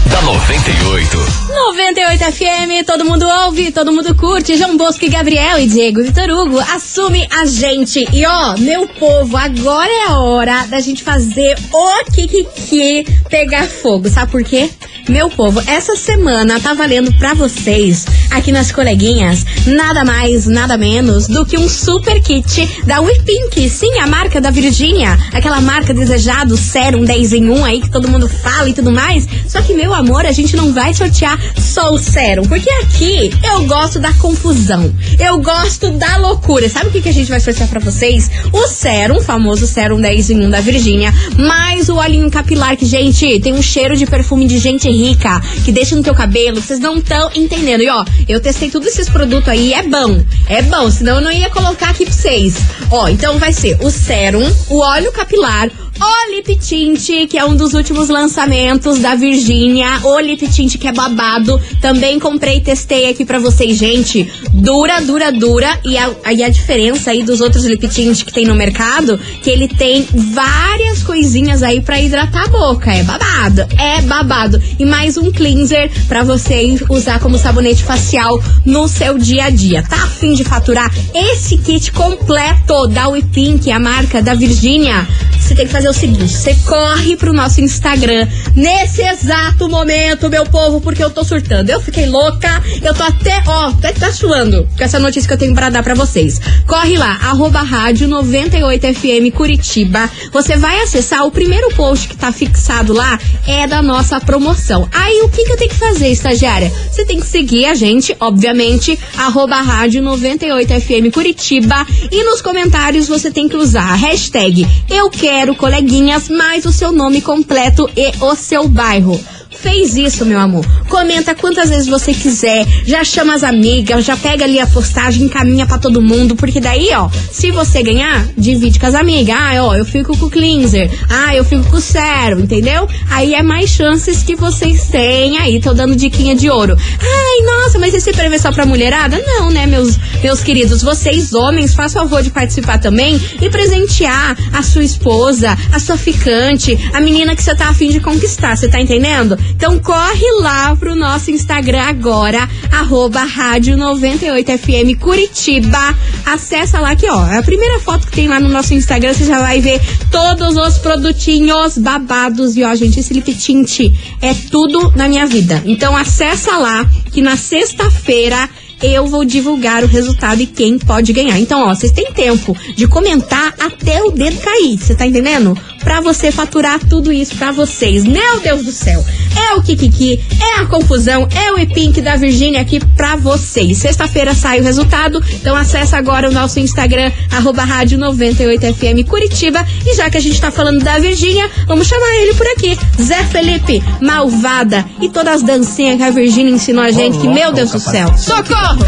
da 0.07 0.23
98. 0.23 1.46
98 1.57 2.33
FM, 2.33 2.87
todo 2.87 3.05
mundo 3.05 3.27
ouve, 3.27 3.73
todo 3.73 3.91
mundo 3.91 4.15
curte. 4.15 4.59
João 4.59 4.77
Bosco 4.77 5.07
e 5.07 5.09
Gabriel 5.09 5.59
e 5.59 5.67
Diego 5.67 6.03
Vitor 6.03 6.29
Hugo, 6.29 6.59
assume 6.59 7.27
a 7.31 7.47
gente. 7.47 8.07
E 8.13 8.27
ó, 8.27 8.57
meu 8.59 8.87
povo, 8.87 9.37
agora 9.39 9.91
é 9.91 10.09
a 10.09 10.19
hora 10.19 10.67
da 10.67 10.79
gente 10.81 11.03
fazer 11.03 11.57
o 11.73 12.05
Kikiki 12.13 13.07
pegar 13.31 13.67
fogo. 13.67 14.09
Sabe 14.11 14.31
por 14.31 14.45
quê? 14.45 14.69
Meu 15.09 15.31
povo, 15.31 15.63
essa 15.69 15.95
semana 15.95 16.59
tá 16.59 16.75
valendo 16.75 17.13
pra 17.17 17.33
vocês, 17.33 18.05
aqui 18.29 18.51
nas 18.51 18.73
coleguinhas, 18.73 19.45
nada 19.65 20.05
mais, 20.05 20.47
nada 20.47 20.77
menos 20.77 21.29
do 21.29 21.47
que 21.47 21.57
um 21.57 21.69
super 21.69 22.21
kit 22.21 22.69
da 22.85 23.01
WePink. 23.01 23.71
Sim, 23.71 24.01
a 24.01 24.07
marca 24.09 24.41
da 24.41 24.51
Virgínia, 24.51 25.17
aquela 25.33 25.61
marca 25.61 25.95
desejado, 25.95 26.57
sérum 26.57 27.05
10 27.05 27.35
em 27.35 27.49
1 27.49 27.65
aí 27.65 27.81
que 27.81 27.91
todo 27.91 28.09
mundo 28.09 28.29
fala 28.29 28.69
e 28.69 28.75
tudo 28.75 28.91
mais. 28.91 29.29
Só 29.47 29.63
que, 29.63 29.75
meu 29.75 29.95
amor, 29.95 30.27
a 30.27 30.33
gente 30.33 30.57
não 30.57 30.73
vai 30.73 30.93
sortear 30.93 31.39
só 31.59 31.93
o 31.93 31.99
sérum, 31.99 32.45
porque 32.45 32.71
aqui 32.71 33.31
eu 33.45 33.67
gosto 33.67 33.99
da 33.99 34.13
confusão. 34.15 34.95
Eu 35.19 35.39
gosto 35.39 35.91
da 35.91 36.17
loucura. 36.17 36.69
Sabe 36.69 36.89
o 36.89 36.93
que, 36.93 37.03
que 37.03 37.09
a 37.09 37.13
gente 37.13 37.29
vai 37.29 37.41
sortear 37.41 37.69
pra 37.69 37.81
vocês? 37.81 38.31
O 38.53 38.67
sérum, 38.67 39.21
famoso 39.21 39.67
sérum 39.67 40.01
10 40.01 40.31
em 40.31 40.47
1 40.47 40.51
da 40.51 40.61
Virgínia, 40.61 41.13
mais 41.39 41.89
o 41.89 41.97
olhinho 41.97 42.31
capilar, 42.31 42.77
que, 42.77 42.87
gente, 42.87 43.41
tem 43.41 43.55
um 43.55 43.63
cheiro 43.63 43.97
de 43.97 44.07
perfume 44.07 44.47
de 44.47 44.59
gente 44.59 44.89
rica, 44.89 45.41
que 45.65 45.73
deixa 45.73 45.95
no 45.97 46.03
teu 46.03 46.15
cabelo, 46.15 46.61
vocês 46.61 46.81
não 46.81 46.97
estão 46.97 47.31
entendendo. 47.35 47.83
E 47.83 47.89
ó, 47.89 48.05
eu 48.29 48.41
testei 48.41 48.71
todos 48.71 48.89
esses 48.89 49.09
produtos 49.09 49.49
aí, 49.49 49.73
é 49.73 49.83
bom. 49.83 50.23
É 50.49 50.63
bom, 50.63 50.91
senão 50.91 51.17
eu 51.17 51.21
não 51.21 51.33
ia 51.33 51.51
colocar 51.51 51.91
aqui 51.91 52.05
pra 52.05 52.15
vocês. 52.15 52.57
Ó, 52.91 53.09
então 53.09 53.39
vai 53.39 53.53
ser 53.53 53.77
o 53.81 53.91
sérum, 53.91 54.47
o 54.69 54.79
óleo 54.79 55.13
capilar, 55.13 55.71
o 56.01 56.31
Lip 56.35 56.57
Tint, 56.57 57.29
que 57.29 57.39
é 57.39 57.45
um 57.45 57.57
dos 57.57 57.75
últimos 57.75 58.09
lançamentos 58.09 58.99
da 58.99 59.15
Virgínia. 59.15 60.01
O 60.05 60.19
Lip 60.19 60.47
Tint, 60.49 60.77
que 60.77 60.89
é 60.89 60.93
babado. 60.93 61.61
Também 61.81 62.19
comprei 62.19 62.59
e 62.59 62.61
testei 62.61 63.09
aqui 63.09 63.25
pra 63.25 63.39
vocês, 63.39 63.79
gente. 63.79 64.31
Dura, 64.53 65.01
dura, 65.01 65.33
dura. 65.33 65.79
E 65.85 65.97
a, 65.97 66.11
e 66.33 66.43
a 66.43 66.49
diferença 66.49 67.11
aí 67.11 67.23
dos 67.23 67.41
outros 67.41 67.65
Lip 67.65 67.89
Tint 67.89 68.25
que 68.25 68.33
tem 68.33 68.45
no 68.45 68.55
mercado, 68.55 69.19
que 69.43 69.51
ele 69.51 69.69
tem 69.69 70.07
várias 70.13 71.03
coisinhas 71.03 71.63
aí 71.63 71.81
pra 71.81 72.01
hidratar 72.01 72.45
a 72.45 72.49
boca. 72.49 72.93
É 72.93 73.03
babado. 73.03 73.67
É 73.79 74.03
babado. 74.03 74.63
E 74.79 74.85
mais 74.85 75.17
um 75.17 75.31
cleanser 75.31 75.91
pra 76.09 76.23
você 76.23 76.77
usar 76.91 77.21
como 77.21 77.39
sabonete 77.39 77.83
facial 77.83 78.43
no 78.65 78.89
seu 78.89 79.19
dia 79.19 79.45
a 79.45 79.51
dia. 79.51 79.83
Tá 79.83 79.97
a 79.97 80.09
fim 80.09 80.35
de 80.35 80.45
faturar 80.45 80.93
esse 81.15 81.57
kit 81.59 81.93
completo 81.93 82.87
da 82.89 83.09
We 83.09 83.23
Pink, 83.23 83.71
a 83.71 83.79
marca 83.79 84.23
da 84.23 84.35
Virgínia? 84.35 85.07
você 85.47 85.55
tem 85.55 85.67
que 85.67 85.73
fazer 85.73 85.86
o 85.91 85.95
seguinte: 85.95 86.33
você 86.33 86.55
corre 86.67 87.17
pro 87.17 87.33
nosso 87.33 87.61
Instagram 87.61 88.27
nesse 88.55 89.03
exato 89.03 89.69
momento, 89.69 90.31
meu 90.31 90.45
povo, 90.45 90.81
porque 90.81 91.03
eu 91.03 91.11
tô 91.11 91.25
surtando. 91.25 91.71
Eu 91.71 91.81
fiquei 91.81 92.07
louca, 92.07 92.63
eu 92.83 92.95
tô 92.95 93.03
até, 93.03 93.43
ó, 93.47 93.69
até 93.69 93.93
tá 93.93 94.13
suando 94.13 94.69
com 94.77 94.85
essa 94.85 94.99
notícia 94.99 95.27
que 95.27 95.35
eu 95.35 95.39
tenho 95.39 95.55
pra 95.55 95.71
dar 95.71 95.83
pra 95.83 95.95
vocês. 95.95 96.41
Corre 96.67 96.97
lá, 96.97 97.19
arroba 97.23 97.61
rádio 97.63 98.09
98FM 98.09 99.33
Curitiba. 99.33 100.11
Você 100.33 100.57
vai 100.57 100.81
acessar 100.81 101.27
o 101.27 101.31
primeiro 101.31 101.69
post 101.75 102.09
que 102.09 102.17
tá 102.17 102.33
fixado 102.33 102.93
lá, 102.93 103.19
é 103.47 103.67
da 103.67 103.83
nossa 103.83 104.21
promoção. 104.21 104.89
Aí 104.93 105.23
o 105.23 105.29
que, 105.29 105.45
que 105.45 105.53
eu 105.53 105.57
tenho 105.57 105.71
que 105.71 105.77
fazer, 105.77 106.09
estagiária? 106.09 106.73
Você 106.91 107.05
tem 107.05 107.21
que 107.21 107.27
seguir 107.27 107.67
a 107.67 107.75
gente, 107.75 108.17
obviamente, 108.21 108.99
arroba 109.17 109.57
rádio 109.57 110.03
98FM 110.03 111.13
Curitiba. 111.13 111.87
E 112.11 112.25
nos 112.25 112.41
comentários 112.41 113.09
você 113.09 113.31
tem 113.31 113.49
que 113.49 113.57
usar 113.57 113.93
a 113.93 113.95
hashtag 113.95 114.67
Eu 114.91 115.11
Quero 115.11 115.55
Coleguinhas, 115.77 116.31
mais 116.31 116.65
o 116.65 116.73
seu 116.73 116.91
nome 116.91 117.21
completo 117.21 117.87
e 117.95 118.11
o 118.25 118.35
seu 118.35 118.67
bairro. 118.67 119.21
Fez 119.61 119.97
isso, 119.97 120.25
meu 120.25 120.39
amor. 120.39 120.65
Comenta 120.89 121.35
quantas 121.35 121.71
vezes 121.71 121.87
você 121.87 122.13
quiser. 122.13 122.67
Já 122.87 123.05
chama 123.05 123.35
as 123.35 123.43
amigas, 123.43 124.05
já 124.05 124.17
pega 124.17 124.45
ali 124.45 124.59
a 124.59 124.67
postagem, 124.67 125.25
encaminha 125.25 125.67
pra 125.67 125.79
todo 125.79 126.01
mundo. 126.01 126.37
Porque 126.37 126.61
daí, 126.61 126.91
ó, 126.95 127.09
se 127.31 127.51
você 127.51 127.83
ganhar, 127.83 128.27
divide 128.37 128.79
com 128.79 128.87
as 128.87 128.95
amigas. 128.95 129.37
Ah, 129.37 129.65
ó, 129.65 129.75
eu 129.75 129.85
fico 129.85 130.17
com 130.17 130.27
o 130.27 130.31
cleanser. 130.31 130.91
Ah, 131.09 131.35
eu 131.35 131.45
fico 131.45 131.69
com 131.71 131.77
o 131.77 131.81
sérum, 131.81 132.41
entendeu? 132.41 132.89
Aí 133.11 133.35
é 133.35 133.43
mais 133.43 133.71
chances 133.71 134.23
que 134.23 134.37
vocês 134.37 134.89
têm 134.89 135.39
aí. 135.39 135.61
Tô 135.61 135.75
dando 135.75 135.97
diquinha 135.97 136.35
de 136.35 136.49
ouro. 136.49 136.77
Ai, 137.01 137.45
nossa, 137.45 137.79
mas 137.79 137.95
esse 137.95 138.13
prêmio 138.13 138.37
é 138.37 138.39
só 138.39 138.53
pra 138.53 138.67
mulherada? 138.67 139.21
Não, 139.27 139.51
né, 139.51 139.67
meus, 139.67 139.99
meus 140.23 140.43
queridos? 140.43 140.83
Vocês, 140.83 141.33
homens, 141.33 141.75
façam 141.75 142.07
favor 142.07 142.23
de 142.23 142.31
participar 142.31 142.79
também 142.79 143.21
e 143.41 143.51
presentear 143.51 144.37
a 144.53 144.63
sua 144.63 144.85
esposa, 144.85 145.57
a 145.73 145.81
sua 145.81 145.97
ficante, 145.97 146.79
a 146.93 147.01
menina 147.01 147.35
que 147.35 147.43
você 147.43 147.55
tá 147.55 147.69
afim 147.69 147.89
de 147.89 148.01
conquistar. 148.01 148.57
Você 148.57 148.69
tá 148.69 148.81
entendendo? 148.81 149.37
Então 149.51 149.79
corre 149.79 150.31
lá 150.41 150.75
pro 150.77 150.95
nosso 150.95 151.31
Instagram 151.31 151.83
agora, 151.83 152.49
arroba 152.71 153.23
rádio 153.25 153.77
98FM 153.77 154.99
Curitiba. 154.99 155.95
Acessa 156.25 156.81
lá 156.81 156.95
que, 156.97 157.09
ó, 157.09 157.27
é 157.29 157.39
a 157.39 157.43
primeira 157.43 157.79
foto 157.81 158.07
que 158.07 158.13
tem 158.13 158.29
lá 158.29 158.41
no 158.41 158.49
nosso 158.49 158.75
Instagram, 158.75 159.15
você 159.15 159.25
já 159.25 159.41
vai 159.41 159.61
ver 159.61 159.81
todos 160.11 160.57
os 160.57 160.79
produtinhos 160.79 161.79
babados. 161.79 162.57
E 162.57 162.65
ó, 162.65 162.75
gente, 162.75 163.01
esse 163.01 163.15
lip 163.15 163.33
tint 163.35 163.93
é 164.21 164.35
tudo 164.51 164.93
na 164.97 165.09
minha 165.09 165.27
vida. 165.27 165.63
Então 165.65 165.97
acessa 165.97 166.57
lá 166.57 166.89
que 167.13 167.23
na 167.23 167.37
sexta-feira 167.37 168.49
eu 168.83 169.07
vou 169.07 169.25
divulgar 169.25 169.83
o 169.83 169.87
resultado 169.87 170.41
e 170.43 170.47
quem 170.47 170.79
pode 170.79 171.13
ganhar. 171.13 171.39
Então, 171.39 171.63
ó, 171.63 171.75
vocês 171.75 171.93
têm 171.93 172.13
tempo 172.13 172.57
de 172.77 172.87
comentar 172.87 173.55
até 173.59 174.03
o 174.03 174.11
dedo 174.11 174.39
cair, 174.39 174.79
você 174.79 174.95
tá 174.95 175.07
entendendo? 175.07 175.57
Pra 175.87 176.01
você 176.01 176.33
faturar 176.33 176.81
tudo 176.81 177.13
isso 177.13 177.37
pra 177.37 177.53
vocês. 177.53 178.05
Meu 178.05 178.41
Deus 178.41 178.65
do 178.65 178.73
céu. 178.73 179.05
É 179.37 179.55
o 179.55 179.63
Kikiki, 179.63 180.21
é 180.41 180.61
a 180.61 180.67
confusão, 180.67 181.29
é 181.33 181.53
o 181.53 181.61
E-Pink 181.61 182.01
da 182.01 182.17
Virgínia 182.17 182.61
aqui 182.61 182.85
pra 182.97 183.15
vocês. 183.15 183.79
Sexta-feira 183.79 184.35
sai 184.35 184.59
o 184.59 184.65
resultado, 184.65 185.23
então 185.35 185.55
acessa 185.55 185.97
agora 185.97 186.29
o 186.29 186.33
nosso 186.33 186.59
Instagram, 186.59 187.13
arroba 187.31 187.63
rádio 187.63 188.01
98FM 188.01 189.07
Curitiba. 189.07 189.65
E 189.87 189.95
já 189.95 190.11
que 190.11 190.17
a 190.17 190.21
gente 190.21 190.41
tá 190.41 190.51
falando 190.51 190.83
da 190.83 190.99
Virgínia, 190.99 191.49
vamos 191.69 191.87
chamar 191.87 192.13
ele 192.17 192.35
por 192.35 192.49
aqui. 192.49 192.77
Zé 193.01 193.23
Felipe, 193.23 193.81
Malvada 194.01 194.85
e 195.01 195.09
todas 195.09 195.37
as 195.37 195.43
dancinhas 195.45 195.99
que 195.99 196.03
a 196.03 196.11
Virgínia 196.11 196.53
ensinou 196.53 196.83
a 196.83 196.91
gente, 196.91 197.17
que 197.19 197.29
meu 197.29 197.53
Deus 197.53 197.71
do 197.71 197.79
céu. 197.79 198.13
Socorro! 198.19 198.85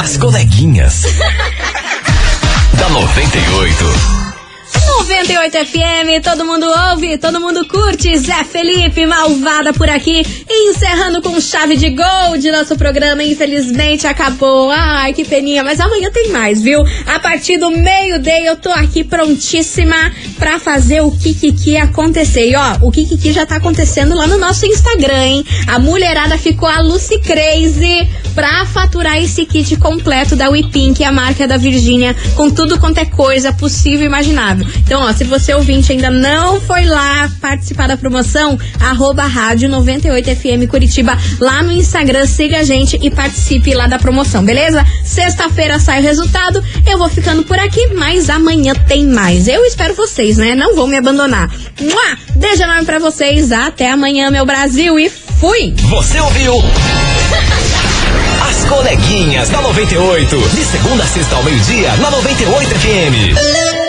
As 0.00 0.16
coleguinhas. 0.16 1.02
da 2.78 2.88
98. 2.88 4.19
98 5.00 5.56
FM, 5.66 6.22
todo 6.22 6.44
mundo 6.44 6.66
ouve, 6.90 7.16
todo 7.16 7.40
mundo 7.40 7.66
curte. 7.66 8.18
Zé 8.18 8.44
Felipe, 8.44 9.06
malvada 9.06 9.72
por 9.72 9.88
aqui. 9.88 10.22
Encerrando 10.48 11.22
com 11.22 11.40
chave 11.40 11.74
de 11.74 11.88
gol 11.88 12.36
de 12.38 12.50
nosso 12.50 12.76
programa. 12.76 13.24
Infelizmente 13.24 14.06
acabou. 14.06 14.70
Ai, 14.70 15.14
que 15.14 15.24
peninha. 15.24 15.64
Mas 15.64 15.80
amanhã 15.80 16.10
tem 16.10 16.28
mais, 16.28 16.60
viu? 16.60 16.84
A 17.06 17.18
partir 17.18 17.56
do 17.56 17.70
meio-dia 17.70 18.44
eu 18.44 18.56
tô 18.56 18.68
aqui 18.70 19.02
prontíssima 19.02 20.12
pra 20.38 20.58
fazer 20.58 21.00
o 21.00 21.10
Kikiki 21.10 21.78
acontecer. 21.78 22.50
E 22.50 22.54
ó, 22.54 22.76
o 22.82 22.90
Kikiki 22.90 23.32
já 23.32 23.46
tá 23.46 23.56
acontecendo 23.56 24.14
lá 24.14 24.26
no 24.26 24.36
nosso 24.36 24.66
Instagram, 24.66 25.24
hein? 25.24 25.44
A 25.66 25.78
mulherada 25.78 26.36
ficou 26.36 26.68
a 26.68 26.80
Lucy 26.80 27.18
Crazy 27.20 28.06
pra 28.34 28.66
faturar 28.66 29.16
esse 29.16 29.44
kit 29.44 29.76
completo 29.76 30.36
da 30.36 30.48
WePink, 30.48 31.02
a 31.02 31.10
marca 31.10 31.48
da 31.48 31.56
Virgínia, 31.56 32.14
com 32.36 32.50
tudo 32.50 32.78
quanto 32.78 32.98
é 32.98 33.04
coisa 33.04 33.52
possível 33.52 34.02
e 34.02 34.06
imaginável. 34.06 34.66
Então, 34.90 35.02
ó, 35.02 35.12
se 35.12 35.22
você 35.22 35.54
ouvinte 35.54 35.92
ainda 35.92 36.10
não 36.10 36.60
foi 36.60 36.84
lá 36.84 37.30
participar 37.40 37.86
da 37.86 37.96
promoção, 37.96 38.58
arroba 38.80 39.22
rádio 39.22 39.70
98FM 39.70 40.66
Curitiba 40.66 41.16
lá 41.38 41.62
no 41.62 41.70
Instagram, 41.70 42.26
siga 42.26 42.58
a 42.58 42.64
gente 42.64 42.98
e 43.00 43.08
participe 43.08 43.72
lá 43.72 43.86
da 43.86 44.00
promoção, 44.00 44.44
beleza? 44.44 44.84
Sexta-feira 45.04 45.78
sai 45.78 46.00
o 46.00 46.02
resultado, 46.02 46.60
eu 46.84 46.98
vou 46.98 47.08
ficando 47.08 47.44
por 47.44 47.56
aqui, 47.56 47.94
mas 47.94 48.28
amanhã 48.28 48.74
tem 48.88 49.06
mais. 49.06 49.46
Eu 49.46 49.64
espero 49.64 49.94
vocês, 49.94 50.38
né? 50.38 50.56
Não 50.56 50.74
vão 50.74 50.88
me 50.88 50.96
abandonar. 50.96 51.48
Mua! 51.80 52.18
Beijo 52.34 52.64
enorme 52.64 52.84
pra 52.84 52.98
vocês, 52.98 53.52
até 53.52 53.92
amanhã, 53.92 54.28
meu 54.28 54.44
Brasil, 54.44 54.98
e 54.98 55.08
fui! 55.08 55.72
Você 55.88 56.18
ouviu? 56.18 56.54
As 58.50 58.64
coleguinhas 58.64 59.50
da 59.50 59.62
98. 59.62 60.36
De 60.36 60.64
segunda 60.64 61.04
a 61.04 61.06
sexta 61.06 61.36
ao 61.36 61.44
meio-dia, 61.44 61.94
na 61.98 62.10
98 62.10 62.70
FM. 62.70 63.79